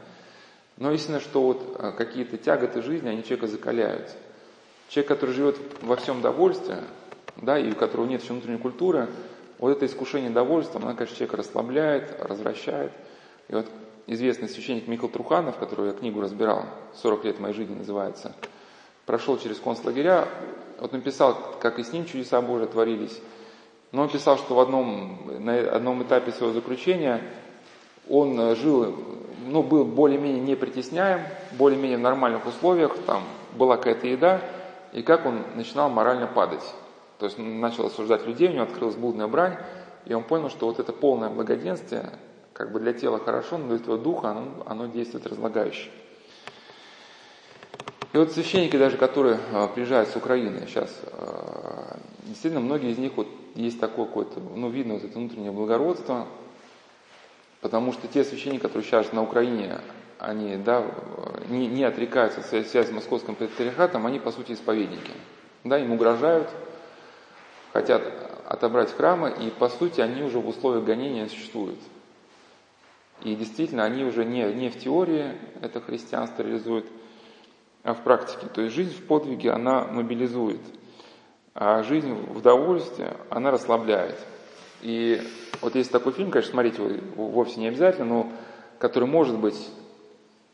Но 0.77 0.92
истинно, 0.92 1.20
что 1.20 1.40
вот 1.40 1.77
а, 1.79 1.92
какие-то 1.92 2.37
тяготы 2.37 2.83
жизни, 2.83 3.09
они 3.09 3.23
человека 3.23 3.47
закаляют. 3.47 4.14
Человек, 4.90 5.09
который 5.09 5.31
живет 5.31 5.57
во 5.81 5.97
всем 5.97 6.20
довольстве, 6.20 6.77
да, 7.37 7.59
и 7.59 7.73
у 7.73 7.75
которого 7.75 8.05
нет 8.05 8.23
еще 8.23 8.35
внутренней 8.35 8.59
культуры, 8.59 9.09
вот 9.59 9.70
это 9.70 9.87
искушение 9.87 10.31
довольством, 10.31 10.85
оно, 10.85 10.94
конечно, 10.94 11.16
человека 11.16 11.38
расслабляет, 11.38 12.14
развращает. 12.20 12.92
И 13.49 13.55
вот 13.55 13.66
известный 14.07 14.51
священник 14.51 14.87
Михаил 14.87 15.09
Труханов, 15.09 15.57
которую 15.57 15.92
я 15.92 15.94
книгу 15.94 16.20
разбирал, 16.20 16.66
«40 17.03 17.25
лет 17.25 17.40
моей 17.40 17.55
жизни» 17.55 17.75
называется, 17.75 18.35
прошел 19.07 19.38
через 19.38 19.59
концлагеря, 19.59 20.29
вот 20.79 20.93
написал, 20.93 21.37
как 21.61 21.79
и 21.79 21.85
с 21.85 21.93
ним 21.93 22.07
чудеса 22.07 22.41
Божии 22.41 22.67
творились, 22.67 23.21
но 23.93 24.03
он 24.03 24.09
писал, 24.09 24.39
что 24.39 24.55
в 24.55 24.61
одном, 24.61 25.19
на 25.39 25.57
одном 25.71 26.03
этапе 26.03 26.33
своего 26.33 26.53
заключения 26.55 27.23
он 28.09 28.57
жил, 28.57 28.95
ну, 29.47 29.63
был 29.63 29.85
более-менее 29.85 30.41
не 30.41 30.57
притесняем, 30.57 31.21
более-менее 31.53 31.99
в 31.99 32.03
нормальных 32.03 32.47
условиях, 32.47 32.97
там 33.07 33.23
была 33.53 33.77
какая-то 33.77 34.07
еда, 34.07 34.41
и 34.93 35.03
как 35.03 35.27
он 35.27 35.43
начинал 35.55 35.91
морально 35.91 36.27
падать. 36.27 36.65
То 37.19 37.27
есть 37.27 37.39
он 37.39 37.61
начал 37.61 37.87
осуждать 37.87 38.27
людей, 38.27 38.49
у 38.49 38.53
него 38.53 38.65
открылась 38.65 38.97
блудная 38.97 39.29
брань, 39.29 39.57
и 40.07 40.15
он 40.15 40.25
понял, 40.25 40.51
что 40.51 40.67
вот 40.67 40.81
это 40.81 40.93
полное 40.93 41.31
благоденствие, 41.31 42.11
как 42.53 42.73
бы 42.73 42.81
для 42.81 42.93
тела 42.93 43.19
хорошо, 43.19 43.59
но 43.59 43.69
для 43.69 43.79
твоего 43.79 44.03
духа 44.03 44.31
оно, 44.31 44.45
оно 44.67 44.87
действует 44.87 45.27
разлагающе. 45.27 45.89
И 48.14 48.16
вот 48.16 48.31
священники 48.31 48.77
даже, 48.77 48.96
которые 48.96 49.40
а, 49.53 49.66
приезжают 49.66 50.09
с 50.09 50.14
Украины 50.14 50.68
сейчас, 50.68 50.88
а, 51.11 51.98
действительно, 52.22 52.61
многие 52.61 52.92
из 52.92 52.98
них 52.98 53.11
вот 53.16 53.27
есть 53.57 53.81
такое 53.81 54.07
какое-то, 54.07 54.38
ну, 54.38 54.70
видно 54.70 54.94
вот 54.94 55.03
это 55.03 55.18
внутреннее 55.18 55.50
благородство, 55.50 56.29
потому 57.61 57.92
что 57.92 58.07
те 58.07 58.22
священники, 58.22 58.62
которые 58.62 58.85
сейчас 58.85 59.12
на 59.12 59.20
Украине, 59.20 59.81
они, 60.20 60.57
да, 60.59 60.87
не, 61.48 61.66
не 61.66 61.83
отрекаются 61.83 62.38
от 62.38 62.46
связи 62.46 62.87
с 62.87 62.92
московским 62.92 63.35
патриархатом, 63.35 64.07
они, 64.07 64.20
по 64.20 64.31
сути, 64.31 64.53
исповедники. 64.53 65.11
Да, 65.64 65.77
им 65.81 65.90
угрожают, 65.90 66.48
хотят 67.72 68.00
отобрать 68.46 68.92
храмы, 68.92 69.35
и 69.40 69.50
по 69.50 69.68
сути 69.68 70.00
они 70.00 70.22
уже 70.22 70.38
в 70.38 70.46
условиях 70.46 70.85
гонения 70.85 71.27
существуют. 71.27 71.81
И 73.24 73.35
действительно, 73.35 73.83
они 73.83 74.05
уже 74.05 74.24
не, 74.24 74.44
не 74.53 74.70
в 74.70 74.79
теории 74.79 75.33
это 75.62 75.81
христианство 75.81 76.44
реализуют, 76.44 76.87
в 77.92 78.01
практике. 78.03 78.47
То 78.47 78.62
есть 78.62 78.75
жизнь 78.75 78.94
в 78.97 79.07
подвиге, 79.07 79.51
она 79.51 79.85
мобилизует, 79.85 80.61
а 81.55 81.83
жизнь 81.83 82.12
в 82.12 82.38
удовольствии, 82.38 83.09
она 83.29 83.51
расслабляет. 83.51 84.18
И 84.81 85.23
вот 85.61 85.75
есть 85.75 85.92
такой 85.92 86.12
фильм, 86.12 86.31
конечно, 86.31 86.53
смотреть 86.53 86.79
его 86.79 87.29
вовсе 87.29 87.61
не 87.61 87.68
обязательно, 87.68 88.07
но 88.07 88.33
который, 88.79 89.09
может 89.09 89.38
быть, 89.38 89.70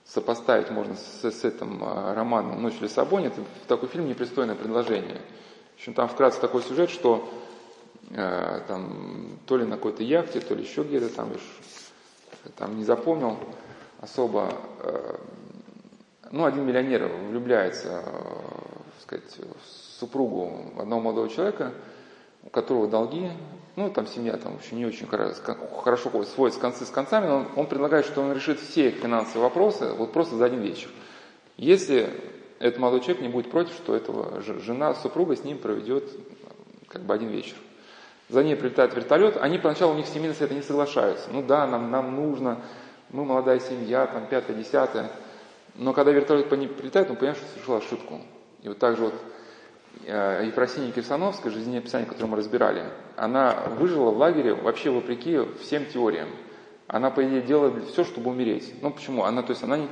сопоставить 0.04 0.70
можно 0.70 0.96
с, 0.96 1.24
с 1.24 1.44
этим 1.44 1.82
а, 1.82 2.14
романом 2.14 2.60
«Ночь 2.60 2.74
в 2.74 2.82
Лиссабоне», 2.82 3.28
это 3.28 3.42
такой 3.68 3.88
фильм 3.88 4.08
«Непристойное 4.08 4.56
предложение». 4.56 5.20
В 5.72 5.74
общем, 5.76 5.94
там 5.94 6.08
вкратце 6.08 6.40
такой 6.40 6.62
сюжет, 6.62 6.90
что 6.90 7.32
э, 8.10 8.60
там 8.68 9.38
то 9.46 9.56
ли 9.56 9.64
на 9.64 9.76
какой-то 9.76 10.02
яхте, 10.02 10.40
то 10.40 10.54
ли 10.54 10.62
еще 10.62 10.82
где-то 10.82 11.08
там, 11.08 11.32
там 12.56 12.76
не 12.76 12.84
запомнил 12.84 13.38
особо. 14.00 14.52
Э, 14.80 15.16
ну, 16.30 16.44
один 16.44 16.66
миллионер 16.66 17.08
влюбляется, 17.28 18.02
э, 18.04 19.02
сказать, 19.02 19.36
в 19.38 19.98
супругу 20.00 20.72
одного 20.78 21.00
молодого 21.00 21.28
человека, 21.28 21.72
у 22.42 22.50
которого 22.50 22.88
долги, 22.88 23.30
ну, 23.76 23.90
там 23.90 24.06
семья 24.06 24.36
там 24.36 24.58
еще 24.62 24.74
не 24.74 24.86
очень 24.86 25.06
хорошо 25.06 26.24
сводит 26.24 26.58
концы 26.58 26.84
с 26.84 26.90
концами, 26.90 27.26
но 27.26 27.36
он, 27.36 27.48
он 27.56 27.66
предлагает, 27.66 28.06
что 28.06 28.20
он 28.20 28.32
решит 28.32 28.58
все 28.60 28.88
их 28.88 28.96
финансовые 28.96 29.44
вопросы 29.44 29.92
вот 29.92 30.12
просто 30.12 30.36
за 30.36 30.46
один 30.46 30.60
вечер. 30.60 30.90
Если 31.56 32.10
этот 32.58 32.78
молодой 32.78 33.00
человек 33.00 33.22
не 33.22 33.28
будет 33.28 33.50
против, 33.50 33.74
что 33.74 33.94
этого 33.94 34.40
жена, 34.40 34.94
супруга 34.94 35.36
с 35.36 35.44
ним 35.44 35.58
проведет 35.58 36.04
как 36.88 37.02
бы 37.02 37.14
один 37.14 37.28
вечер. 37.28 37.56
За 38.28 38.44
ней 38.44 38.54
прилетает 38.54 38.94
вертолет, 38.94 39.36
они 39.38 39.58
поначалу 39.58 39.94
у 39.94 39.96
них 39.96 40.06
семейно 40.06 40.34
с 40.34 40.40
это 40.40 40.54
не 40.54 40.62
соглашаются. 40.62 41.28
Ну 41.32 41.42
да, 41.42 41.66
нам, 41.66 41.90
нам 41.90 42.14
нужно, 42.14 42.60
мы 43.10 43.24
молодая 43.24 43.58
семья, 43.58 44.06
там 44.06 44.26
пятое, 44.26 44.56
десятое. 44.56 45.10
Но 45.80 45.92
когда 45.92 46.12
вертолет 46.12 46.48
по 46.48 46.54
ней 46.54 46.68
прилетает, 46.68 47.10
он 47.10 47.16
понимает, 47.16 47.38
что 47.38 47.48
совершил 47.48 47.74
ошибку. 47.74 48.20
И 48.62 48.68
вот 48.68 48.78
так 48.78 48.96
же 48.96 49.04
вот 49.04 49.14
э, 50.06 50.44
Ефросиния 50.46 50.92
Кирсановская, 50.92 51.52
жизнеописание, 51.52 52.08
которое 52.08 52.28
мы 52.28 52.36
разбирали, 52.36 52.84
она 53.16 53.56
выжила 53.78 54.10
в 54.10 54.18
лагере 54.18 54.54
вообще 54.54 54.90
вопреки 54.90 55.40
всем 55.60 55.86
теориям. 55.86 56.28
Она, 56.86 57.10
по 57.10 57.26
идее, 57.26 57.42
делала 57.42 57.72
все, 57.80 58.04
чтобы 58.04 58.30
умереть. 58.30 58.74
Ну 58.82 58.90
почему? 58.90 59.24
Она, 59.24 59.42
то 59.42 59.50
есть 59.50 59.62
она 59.62 59.76
не, 59.76 59.88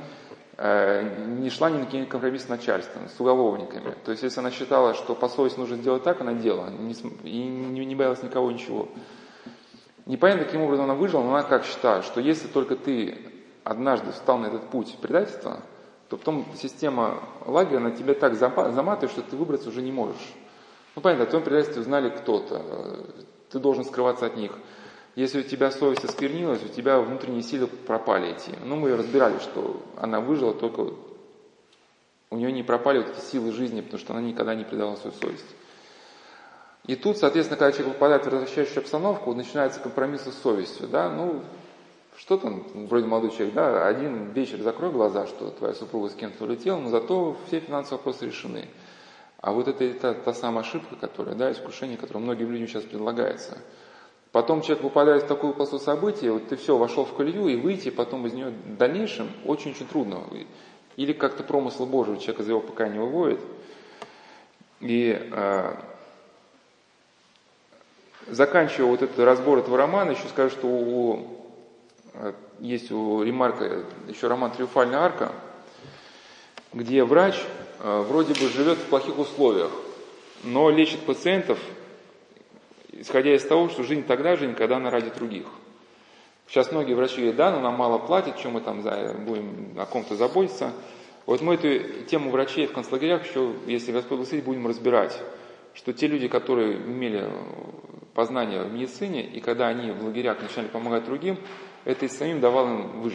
Э, 0.61 1.03
не 1.25 1.49
шла 1.49 1.69
ни 1.69 1.77
на 1.77 1.85
какие 1.85 2.03
компромиссы 2.03 2.47
с 2.47 2.49
начальством, 2.49 3.07
с 3.07 3.17
уголовниками. 3.17 3.95
То 4.03 4.11
есть, 4.11 4.23
если 4.23 4.41
она 4.41 4.51
считала, 4.51 4.93
что 4.93 5.15
по 5.15 5.29
совести 5.29 5.57
нужно 5.57 5.77
сделать 5.77 6.03
так, 6.03 6.19
она 6.19 6.33
делала, 6.33 6.69
и 7.23 7.43
не, 7.47 7.85
не 7.85 7.95
боялась 7.95 8.21
никого 8.23 8.51
ничего. 8.51 8.89
Непонятно, 10.05 10.43
каким 10.43 10.63
образом 10.63 10.83
она 10.83 10.95
выжила, 10.95 11.23
но 11.23 11.29
она 11.29 11.43
как 11.43 11.63
считает, 11.63 12.03
что 12.03 12.19
если 12.19 12.49
только 12.49 12.75
ты 12.75 13.17
однажды 13.63 14.11
встал 14.11 14.37
на 14.37 14.47
этот 14.47 14.69
путь 14.69 14.97
предательства, 15.01 15.61
то 16.09 16.17
потом 16.17 16.45
система 16.55 17.23
лагеря 17.45 17.79
на 17.79 17.91
тебя 17.91 18.13
так 18.13 18.35
заматывает, 18.35 19.11
что 19.11 19.21
ты 19.21 19.35
выбраться 19.35 19.69
уже 19.69 19.81
не 19.81 19.91
можешь. 19.91 20.33
Ну, 20.95 21.01
понятно, 21.01 21.25
о 21.25 21.27
твоем 21.27 21.45
предательстве 21.45 21.81
узнали 21.81 22.09
кто-то, 22.09 23.05
ты 23.49 23.59
должен 23.59 23.85
скрываться 23.85 24.25
от 24.25 24.35
них– 24.35 24.51
если 25.19 25.41
у 25.41 25.43
тебя 25.43 25.69
совесть 25.69 26.05
осквернилась, 26.05 26.63
у 26.63 26.69
тебя 26.69 26.99
внутренние 26.99 27.43
силы 27.43 27.67
пропали 27.67 28.29
эти. 28.29 28.57
Ну, 28.63 28.77
мы 28.77 28.95
разбирали, 28.95 29.37
что 29.39 29.81
она 29.97 30.21
выжила, 30.21 30.53
только 30.53 30.93
у 32.29 32.37
нее 32.37 32.53
не 32.53 32.63
пропали 32.63 32.99
вот 32.99 33.09
эти 33.09 33.25
силы 33.25 33.51
жизни, 33.51 33.81
потому 33.81 33.99
что 33.99 34.13
она 34.13 34.21
никогда 34.21 34.55
не 34.55 34.63
предала 34.63 34.95
свою 34.95 35.13
совесть. 35.15 35.45
И 36.85 36.95
тут, 36.95 37.17
соответственно, 37.17 37.57
когда 37.57 37.73
человек 37.73 37.95
попадает 37.95 38.25
в 38.25 38.29
возвращающую 38.29 38.79
обстановку, 38.79 39.33
начинается 39.33 39.81
компромисс 39.81 40.21
с 40.21 40.41
совестью, 40.41 40.87
да, 40.87 41.09
ну, 41.09 41.41
что 42.19 42.37
там, 42.37 42.63
вроде 42.73 43.07
молодой 43.07 43.31
человек, 43.31 43.55
да, 43.55 43.87
один 43.87 44.31
вечер 44.33 44.61
закрой 44.61 44.91
глаза, 44.91 45.25
что 45.25 45.49
твоя 45.49 45.73
супруга 45.73 46.09
с 46.09 46.13
кем-то 46.13 46.43
улетела, 46.43 46.77
но 46.77 46.89
зато 46.89 47.35
все 47.47 47.59
финансовые 47.59 47.97
вопросы 47.97 48.27
решены. 48.27 48.67
А 49.41 49.51
вот 49.51 49.67
это, 49.67 49.83
это 49.83 50.13
та 50.13 50.33
самая 50.33 50.63
ошибка, 50.63 50.95
которая, 50.95 51.33
да, 51.35 51.51
искушение, 51.51 51.97
которое 51.97 52.19
многим 52.19 52.51
людям 52.51 52.67
сейчас 52.67 52.83
предлагается– 52.83 53.57
Потом 54.31 54.61
человек 54.61 54.83
попадает 54.83 55.23
в 55.23 55.27
такую 55.27 55.53
полосу 55.53 55.79
событий, 55.79 56.29
вот 56.29 56.47
ты 56.49 56.55
все, 56.55 56.77
вошел 56.77 57.03
в 57.03 57.15
колею, 57.15 57.47
и 57.47 57.55
выйти 57.55 57.89
потом 57.89 58.27
из 58.27 58.33
нее 58.33 58.49
в 58.49 58.77
дальнейшем 58.77 59.31
очень-очень 59.45 59.87
трудно. 59.87 60.23
Или 60.97 61.13
как-то 61.13 61.43
промысл 61.43 61.87
Божий 61.87 62.19
человек 62.19 62.41
из 62.41 62.49
его 62.49 62.59
пока 62.59 62.87
не 62.89 62.99
выводит. 62.99 63.39
И 64.81 65.17
э, 65.19 65.73
заканчивая 68.27 68.91
вот 68.91 69.01
этот 69.01 69.17
разбор 69.17 69.59
этого 69.59 69.77
романа, 69.77 70.11
еще 70.11 70.27
скажу, 70.27 70.51
что 70.51 70.67
у, 70.67 71.38
есть 72.59 72.91
у 72.91 73.23
Ремарка 73.23 73.83
еще 74.07 74.27
роман 74.27 74.51
«Триумфальная 74.51 74.99
арка», 74.99 75.31
где 76.73 77.03
врач 77.03 77.35
э, 77.79 78.05
вроде 78.07 78.33
бы 78.33 78.47
живет 78.49 78.77
в 78.77 78.85
плохих 78.85 79.17
условиях, 79.17 79.71
но 80.43 80.69
лечит 80.69 80.99
пациентов 81.01 81.59
исходя 82.99 83.33
из 83.33 83.43
того, 83.45 83.69
что 83.69 83.83
жизнь 83.83 84.03
тогда 84.03 84.35
же 84.35 84.47
никогда 84.47 84.77
она 84.77 84.89
ради 84.89 85.09
других. 85.09 85.45
Сейчас 86.47 86.71
многие 86.71 86.93
врачи 86.93 87.17
говорят, 87.17 87.35
да, 87.35 87.51
но 87.51 87.59
нам 87.59 87.75
мало 87.75 87.97
платят, 87.99 88.37
чем 88.39 88.53
мы 88.53 88.61
там 88.61 88.81
будем 89.25 89.75
о 89.77 89.85
ком-то 89.85 90.15
заботиться. 90.15 90.71
Вот 91.25 91.41
мы 91.41 91.55
эту 91.55 92.05
тему 92.05 92.31
врачей 92.31 92.65
в 92.65 92.73
концлагерях 92.73 93.27
еще, 93.27 93.53
если 93.67 93.91
Господь 93.91 94.17
благословит, 94.17 94.45
будем 94.45 94.67
разбирать, 94.67 95.15
что 95.75 95.93
те 95.93 96.07
люди, 96.07 96.27
которые 96.27 96.77
имели 96.77 97.29
познание 98.15 98.63
в 98.63 98.73
медицине, 98.73 99.23
и 99.23 99.39
когда 99.39 99.67
они 99.67 99.91
в 99.91 100.03
лагерях 100.03 100.41
начинали 100.41 100.67
помогать 100.67 101.05
другим, 101.05 101.37
это 101.85 102.05
и 102.05 102.09
самим 102.09 102.39
давало 102.39 102.67
им 102.67 103.01
выж, 103.01 103.13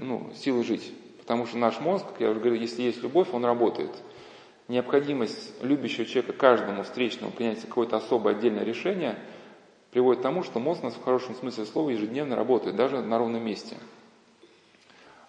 ну, 0.00 0.30
силы 0.34 0.64
жить. 0.64 0.92
Потому 1.18 1.46
что 1.46 1.58
наш 1.58 1.80
мозг, 1.80 2.06
как 2.06 2.20
я 2.20 2.30
уже 2.30 2.40
говорил, 2.40 2.60
если 2.60 2.82
есть 2.82 3.02
любовь, 3.02 3.28
он 3.32 3.44
работает. 3.44 3.90
необходимость 4.68 5.62
любящего 5.62 6.04
человека 6.04 6.32
каждому 6.32 6.82
встречному 6.82 7.32
принять 7.32 7.60
какое-то 7.60 7.96
особое 7.96 8.34
отдельное 8.34 8.64
решение 8.64 9.18
приводит 9.90 10.20
к 10.20 10.22
тому, 10.22 10.42
что 10.42 10.58
мозг 10.58 10.82
у 10.82 10.86
нас 10.86 10.94
в 10.94 11.02
хорошем 11.02 11.34
смысле 11.34 11.64
слова 11.64 11.90
ежедневно 11.90 12.36
работает, 12.36 12.76
даже 12.76 13.00
на 13.00 13.18
ровном 13.18 13.44
месте. 13.44 13.76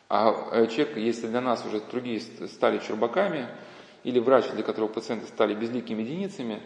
А 0.10 0.50
э, 0.52 0.68
человек, 0.68 0.98
если 0.98 1.28
для 1.28 1.42
нас 1.42 1.66
уже 1.66 1.82
другие 1.82 2.20
стали 2.20 2.80
чурбаками, 2.80 3.48
или 4.04 4.20
врач, 4.20 4.50
для 4.52 4.64
которого 4.64 4.88
пациенты 4.88 5.28
стали 5.28 5.54
безликими 5.54 6.02
единицами, 6.02 6.62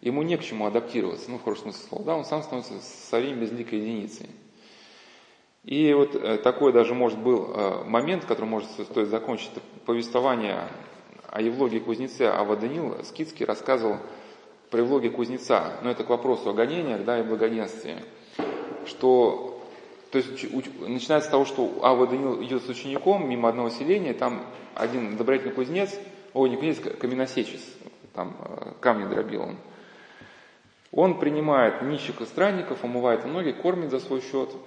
ему 0.00 0.22
не 0.22 0.36
к 0.36 0.42
чему 0.42 0.66
адаптироваться, 0.66 1.30
ну, 1.30 1.38
в 1.38 1.42
хорошем 1.42 1.72
смысле 1.72 1.88
слова, 1.88 2.04
да, 2.04 2.16
он 2.16 2.24
сам 2.24 2.42
становится 2.42 2.74
со 2.80 3.16
временем 3.16 3.40
безликой 3.40 3.78
единицей. 3.80 4.28
И 5.64 5.92
вот 5.92 6.16
э, 6.16 6.38
такой 6.38 6.72
даже, 6.72 6.92
может, 6.92 7.18
был 7.18 7.52
э, 7.54 7.84
момент, 7.84 8.24
который 8.24 8.46
может 8.46 8.68
стоит 8.70 9.08
закончить, 9.08 9.50
повествование 9.86 10.68
о 11.28 11.40
Евлогии 11.40 11.78
Кузнеце, 11.78 12.22
а 12.22 12.42
Ваданил 12.42 13.04
Скидский 13.04 13.46
рассказывал 13.46 13.98
про 14.70 14.80
Евлогии 14.80 15.08
Кузнеца, 15.08 15.78
но 15.82 15.90
это 15.90 16.02
к 16.02 16.08
вопросу 16.08 16.50
о 16.50 16.52
гонениях 16.52 17.04
да, 17.04 17.20
и 17.20 17.22
благоденствии, 17.22 17.98
что, 18.86 19.62
то 20.10 20.18
есть, 20.18 20.52
начинается 20.80 21.28
с 21.28 21.30
того, 21.30 21.44
что 21.44 21.78
Ава 21.82 22.08
Данил 22.08 22.42
идет 22.42 22.64
с 22.64 22.68
учеником 22.68 23.28
мимо 23.28 23.48
одного 23.48 23.70
селения, 23.70 24.14
там 24.14 24.44
один 24.74 25.16
добродетельный 25.16 25.54
кузнец, 25.54 25.96
ой, 26.34 26.50
не 26.50 26.56
кузнец, 26.56 26.80
каменосечец, 26.98 27.62
там 28.14 28.36
э, 28.40 28.72
камни 28.80 29.08
дробил 29.08 29.42
он. 29.42 29.56
Он 30.90 31.20
принимает 31.20 31.82
нищих 31.82 32.20
и 32.20 32.24
странников, 32.24 32.82
омывает 32.82 33.24
ноги, 33.26 33.52
кормит 33.52 33.90
за 33.90 34.00
свой 34.00 34.22
счет– 34.22 34.50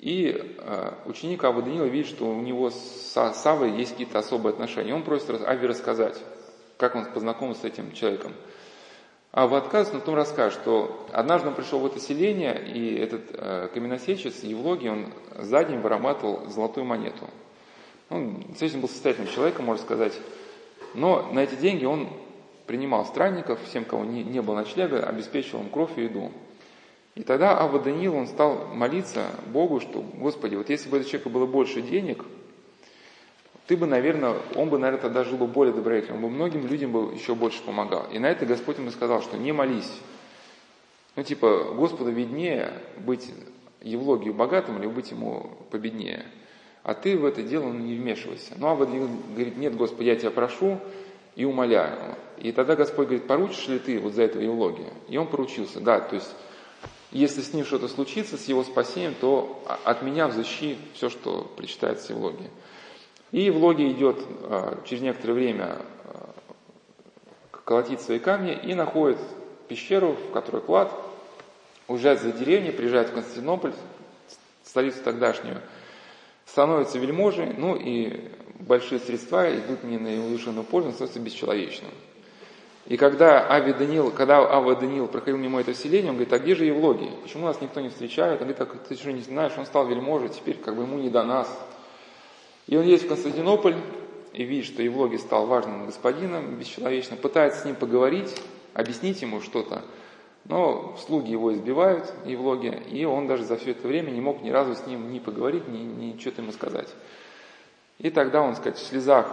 и 0.00 0.56
э, 0.58 0.92
ученик 1.04 1.44
Авы 1.44 1.60
Данила 1.62 1.84
видит, 1.84 2.08
что 2.08 2.24
у 2.30 2.40
него 2.40 2.70
с 2.70 3.12
Савой 3.34 3.72
есть 3.72 3.92
какие-то 3.92 4.18
особые 4.18 4.54
отношения. 4.54 4.94
Он 4.94 5.02
просит 5.02 5.30
Ави 5.46 5.66
рассказать, 5.66 6.18
как 6.78 6.94
он 6.96 7.04
познакомился 7.04 7.62
с 7.62 7.64
этим 7.64 7.92
человеком. 7.92 8.32
Ава 9.32 9.58
отказывается, 9.58 9.94
но 9.94 10.00
потом 10.00 10.14
расскажет, 10.14 10.58
что 10.60 11.06
однажды 11.12 11.48
он 11.48 11.54
пришел 11.54 11.78
в 11.80 11.86
это 11.86 12.00
селение, 12.00 12.66
и 12.66 12.96
этот 12.96 13.24
э, 13.32 13.68
каменосечец, 13.74 14.42
Евлогий, 14.42 14.88
он 14.88 15.12
за 15.38 15.64
день 15.64 15.80
вырабатывал 15.80 16.48
золотую 16.48 16.86
монету. 16.86 17.28
Он 18.08 18.40
действительно 18.40 18.82
был 18.82 18.88
состоятельным 18.88 19.32
человеком, 19.32 19.66
можно 19.66 19.84
сказать. 19.84 20.14
Но 20.94 21.30
на 21.30 21.40
эти 21.40 21.54
деньги 21.56 21.84
он 21.84 22.08
принимал 22.66 23.04
странников, 23.04 23.60
всем, 23.64 23.84
кого 23.84 24.04
не, 24.04 24.24
не 24.24 24.40
было 24.40 24.56
ночлега, 24.56 25.06
обеспечивал 25.06 25.62
им 25.62 25.68
кровь 25.68 25.96
и 25.96 26.04
еду. 26.04 26.32
И 27.20 27.22
тогда 27.22 27.60
Ава 27.60 27.78
Даниил, 27.78 28.16
он 28.16 28.26
стал 28.26 28.68
молиться 28.72 29.26
Богу, 29.52 29.80
что, 29.80 30.00
Господи, 30.00 30.54
вот 30.54 30.70
если 30.70 30.88
бы 30.88 30.96
у 30.96 31.00
этого 31.00 31.10
человека 31.10 31.28
было 31.28 31.44
больше 31.44 31.82
денег, 31.82 32.24
ты 33.66 33.76
бы, 33.76 33.86
наверное, 33.86 34.36
он 34.54 34.70
бы, 34.70 34.78
наверное, 34.78 35.02
тогда 35.02 35.22
жил 35.22 35.36
бы 35.36 35.46
более 35.46 35.74
добродетельно, 35.74 36.16
он 36.16 36.22
бы 36.22 36.30
многим 36.30 36.66
людям 36.66 36.92
бы 36.92 37.12
еще 37.12 37.34
больше 37.34 37.62
помогал. 37.62 38.06
И 38.10 38.18
на 38.18 38.24
это 38.24 38.46
Господь 38.46 38.78
ему 38.78 38.90
сказал, 38.90 39.20
что 39.20 39.36
не 39.36 39.52
молись. 39.52 39.92
Ну, 41.14 41.22
типа, 41.22 41.74
Господу 41.74 42.10
виднее 42.10 42.72
быть 42.96 43.30
Евлогию 43.82 44.32
богатым 44.32 44.78
или 44.78 44.86
быть 44.86 45.10
ему 45.10 45.58
победнее. 45.70 46.24
А 46.84 46.94
ты 46.94 47.18
в 47.18 47.26
это 47.26 47.42
дело 47.42 47.70
не 47.70 47.96
вмешивайся. 47.96 48.54
Ну, 48.56 48.66
а 48.66 48.76
Даниил 48.76 49.10
говорит, 49.34 49.58
нет, 49.58 49.76
Господи, 49.76 50.08
я 50.08 50.16
тебя 50.16 50.30
прошу 50.30 50.78
и 51.36 51.44
умоляю. 51.44 52.16
И 52.38 52.50
тогда 52.52 52.76
Господь 52.76 53.08
говорит, 53.08 53.26
поручишь 53.26 53.68
ли 53.68 53.78
ты 53.78 53.98
вот 53.98 54.14
за 54.14 54.22
это 54.22 54.38
Евлогия? 54.38 54.88
И 55.10 55.18
он 55.18 55.26
поручился, 55.26 55.80
да, 55.80 56.00
то 56.00 56.14
есть 56.14 56.34
если 57.12 57.40
с 57.42 57.52
ним 57.52 57.64
что-то 57.64 57.88
случится, 57.88 58.36
с 58.36 58.46
его 58.46 58.62
спасением, 58.62 59.14
то 59.20 59.62
от 59.84 60.02
меня 60.02 60.28
взыщи 60.28 60.78
все, 60.94 61.10
что 61.10 61.50
причитается 61.56 62.08
в 62.08 62.16
Евлогии. 62.16 62.50
И 63.32 63.42
Евлогия 63.42 63.90
идет 63.90 64.18
а, 64.42 64.80
через 64.84 65.02
некоторое 65.02 65.34
время 65.34 65.78
а, 66.04 66.30
колотить 67.64 68.00
свои 68.00 68.18
камни 68.18 68.52
и 68.52 68.74
находит 68.74 69.18
пещеру, 69.68 70.12
в 70.12 70.32
которой 70.32 70.62
клад, 70.62 70.92
уезжает 71.88 72.20
за 72.20 72.32
деревней, 72.32 72.70
приезжает 72.70 73.10
в 73.10 73.14
Константинополь, 73.14 73.72
столицу 74.64 74.98
тогдашнюю, 75.02 75.60
становится 76.46 76.98
вельможей, 76.98 77.52
ну 77.56 77.76
и 77.76 78.30
большие 78.60 79.00
средства 79.00 79.52
идут 79.56 79.82
не 79.82 79.98
на 79.98 80.08
его 80.08 80.62
пользу, 80.62 80.88
он 80.88 80.94
становится 80.94 81.20
бесчеловечным. 81.20 81.90
И 82.90 82.96
когда 82.96 83.48
Ави 83.48 83.72
Данил, 83.72 84.10
когда 84.10 84.38
Ава 84.38 84.74
Данил 84.74 85.06
проходил 85.06 85.36
мимо 85.36 85.60
этого 85.60 85.76
селения, 85.76 86.08
он 86.08 86.16
говорит, 86.16 86.32
а 86.32 86.40
где 86.40 86.56
же 86.56 86.64
Евлогий? 86.64 87.12
Почему 87.22 87.46
нас 87.46 87.60
никто 87.60 87.80
не 87.80 87.88
встречает? 87.88 88.42
Он 88.42 88.48
говорит, 88.48 88.56
так 88.56 88.76
ты 88.88 88.96
что 88.96 89.12
не 89.12 89.20
знаешь, 89.20 89.52
он 89.56 89.64
стал 89.64 89.86
вельможей, 89.86 90.28
теперь 90.28 90.56
как 90.56 90.74
бы 90.74 90.82
ему 90.82 90.98
не 90.98 91.08
до 91.08 91.22
нас. 91.22 91.48
И 92.66 92.76
он 92.76 92.82
едет 92.82 93.04
в 93.04 93.08
Константинополь 93.08 93.76
и 94.32 94.42
видит, 94.42 94.66
что 94.66 94.82
Евлогий 94.82 95.20
стал 95.20 95.46
важным 95.46 95.86
господином, 95.86 96.56
бесчеловечным, 96.56 97.16
пытается 97.20 97.60
с 97.60 97.64
ним 97.64 97.76
поговорить, 97.76 98.34
объяснить 98.74 99.22
ему 99.22 99.40
что-то, 99.40 99.84
но 100.46 100.96
слуги 101.06 101.30
его 101.30 101.52
избивают, 101.54 102.12
Евлогия, 102.24 102.80
и 102.90 103.04
он 103.04 103.28
даже 103.28 103.44
за 103.44 103.56
все 103.56 103.70
это 103.70 103.86
время 103.86 104.10
не 104.10 104.20
мог 104.20 104.42
ни 104.42 104.50
разу 104.50 104.74
с 104.74 104.84
ним 104.88 105.12
ни 105.12 105.20
поговорить, 105.20 105.68
ни, 105.68 105.78
ни 105.78 106.18
что-то 106.18 106.42
ему 106.42 106.50
сказать. 106.50 106.88
И 107.98 108.10
тогда 108.10 108.42
он, 108.42 108.56
сказать, 108.56 108.78
в 108.78 108.84
слезах 108.84 109.32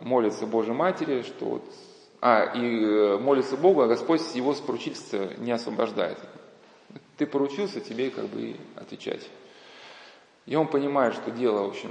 молится 0.00 0.46
Божьей 0.46 0.72
Матери, 0.72 1.20
что 1.20 1.44
вот 1.44 1.62
а, 2.20 2.52
и 2.54 2.84
э, 2.84 3.18
молится 3.18 3.56
Богу, 3.56 3.82
а 3.82 3.86
Господь 3.86 4.22
его 4.34 4.54
с 4.54 4.60
поручительства 4.60 5.28
не 5.38 5.52
освобождает. 5.52 6.18
Ты 7.18 7.26
поручился, 7.26 7.80
тебе 7.80 8.10
как 8.10 8.26
бы 8.26 8.40
и 8.40 8.56
отвечать. 8.74 9.28
И 10.46 10.56
он 10.56 10.66
понимает, 10.68 11.14
что 11.14 11.30
дело, 11.30 11.64
в 11.64 11.70
общем, 11.70 11.90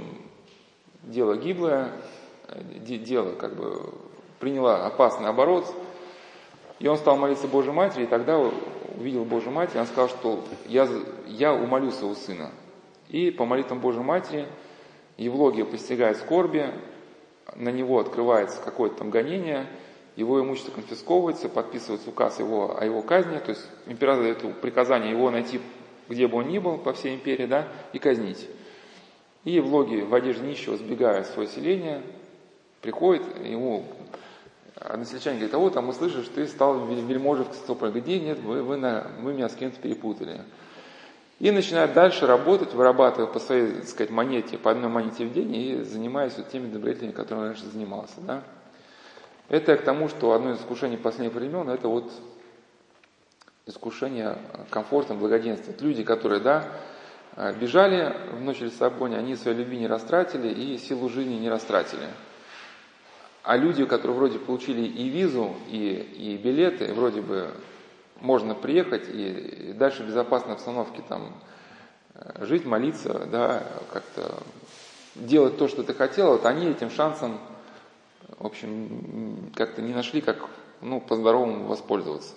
дело 1.02 1.36
гиблое, 1.36 1.92
дело 2.68 3.34
как 3.34 3.54
бы 3.54 3.92
приняло 4.40 4.86
опасный 4.86 5.28
оборот. 5.28 5.72
И 6.78 6.88
он 6.88 6.96
стал 6.96 7.16
молиться 7.16 7.46
Божьей 7.46 7.72
Матери, 7.72 8.04
и 8.04 8.06
тогда 8.06 8.38
увидел 8.98 9.24
Божью 9.24 9.50
Матерь, 9.50 9.80
он 9.80 9.86
сказал, 9.86 10.08
что 10.08 10.44
я, 10.66 10.88
я 11.26 11.54
умолю 11.54 11.90
своего 11.90 12.14
сына. 12.14 12.50
И 13.08 13.30
по 13.30 13.44
молитвам 13.44 13.80
Божьей 13.80 14.02
Матери 14.02 14.48
Евлогия 15.16 15.64
постигает 15.64 16.18
скорби, 16.18 16.70
на 17.54 17.70
него 17.70 18.00
открывается 18.00 18.60
какое-то 18.60 18.96
там 18.96 19.10
гонение– 19.10 19.66
его 20.16 20.40
имущество 20.40 20.72
конфисковывается, 20.72 21.48
подписывается 21.48 22.10
указ 22.10 22.38
его, 22.38 22.76
о 22.78 22.84
его 22.84 23.02
казни, 23.02 23.38
то 23.38 23.50
есть 23.50 23.62
император 23.86 24.22
дает 24.22 24.60
приказание 24.60 25.12
его 25.12 25.30
найти, 25.30 25.60
где 26.08 26.26
бы 26.26 26.38
он 26.38 26.48
ни 26.48 26.58
был, 26.58 26.78
по 26.78 26.94
всей 26.94 27.14
империи, 27.14 27.46
да, 27.46 27.68
и 27.92 27.98
казнить. 27.98 28.48
И 29.44 29.60
в 29.60 29.72
логе 29.72 30.04
в 30.04 30.14
одежде 30.14 30.46
нищего 30.46 30.76
сбегает 30.76 31.26
в 31.26 31.34
свое 31.34 31.48
селение, 31.48 32.02
приходит, 32.80 33.22
ему 33.44 33.84
односельчане 34.74 35.36
говорит, 35.36 35.54
а 35.54 35.58
вот, 35.58 35.76
а 35.76 35.82
мы 35.82 35.92
слышим, 35.92 36.22
что 36.22 36.34
ты 36.34 36.46
стал 36.46 36.86
вельможей 36.86 37.44
в 37.44 37.48
Константинополе. 37.48 37.92
Говорит, 37.92 38.22
нет, 38.22 38.38
вы, 38.40 38.62
вы, 38.62 38.76
на, 38.76 39.10
вы 39.20 39.34
меня 39.34 39.48
с 39.48 39.54
кем-то 39.54 39.80
перепутали. 39.80 40.40
И 41.38 41.50
начинает 41.50 41.92
дальше 41.92 42.26
работать, 42.26 42.72
вырабатывая 42.72 43.26
по 43.26 43.38
своей, 43.38 43.72
так 43.72 43.88
сказать, 43.88 44.10
монете, 44.10 44.56
по 44.56 44.70
одной 44.70 44.90
монете 44.90 45.26
в 45.26 45.32
день 45.32 45.54
и 45.54 45.82
занимаясь 45.82 46.36
вот 46.36 46.48
теми 46.48 46.70
добродетелями, 46.70 47.12
которыми 47.12 47.42
он 47.42 47.48
раньше 47.48 47.66
занимался. 47.66 48.20
Да? 48.20 48.42
Это 49.48 49.76
к 49.76 49.82
тому, 49.82 50.08
что 50.08 50.32
одно 50.32 50.52
из 50.52 50.60
искушений 50.60 50.96
последних 50.96 51.34
времен, 51.34 51.68
это 51.68 51.88
вот 51.88 52.10
искушение 53.66 54.38
комфортом, 54.70 55.18
благоденствия. 55.18 55.74
Люди, 55.80 56.02
которые, 56.02 56.40
да, 56.40 56.68
бежали 57.60 58.14
в 58.32 58.40
ночь 58.40 58.60
Лиссабоне, 58.60 59.18
они 59.18 59.36
своей 59.36 59.58
любви 59.58 59.78
не 59.78 59.86
растратили 59.86 60.48
и 60.48 60.78
силу 60.78 61.08
жизни 61.08 61.34
не 61.34 61.48
растратили. 61.48 62.08
А 63.42 63.56
люди, 63.56 63.84
которые 63.84 64.16
вроде 64.16 64.38
получили 64.40 64.82
и 64.82 65.08
визу, 65.08 65.54
и, 65.68 65.78
и 66.16 66.36
билеты, 66.36 66.92
вроде 66.92 67.20
бы 67.20 67.52
можно 68.20 68.54
приехать 68.54 69.08
и, 69.08 69.70
и 69.70 69.72
дальше 69.72 70.02
в 70.02 70.06
безопасной 70.06 70.54
обстановке 70.54 71.02
там 71.08 71.32
э, 72.14 72.44
жить, 72.44 72.64
молиться, 72.64 73.26
да, 73.30 73.62
как-то 73.92 74.42
делать 75.14 75.58
то, 75.58 75.68
что 75.68 75.84
ты 75.84 75.94
хотел, 75.94 76.32
вот 76.32 76.46
они 76.46 76.66
этим 76.66 76.90
шансом 76.90 77.38
в 78.38 78.46
общем, 78.46 79.50
как-то 79.54 79.82
не 79.82 79.94
нашли, 79.94 80.20
как 80.20 80.48
ну, 80.80 81.00
по-здоровому 81.00 81.66
воспользоваться. 81.66 82.34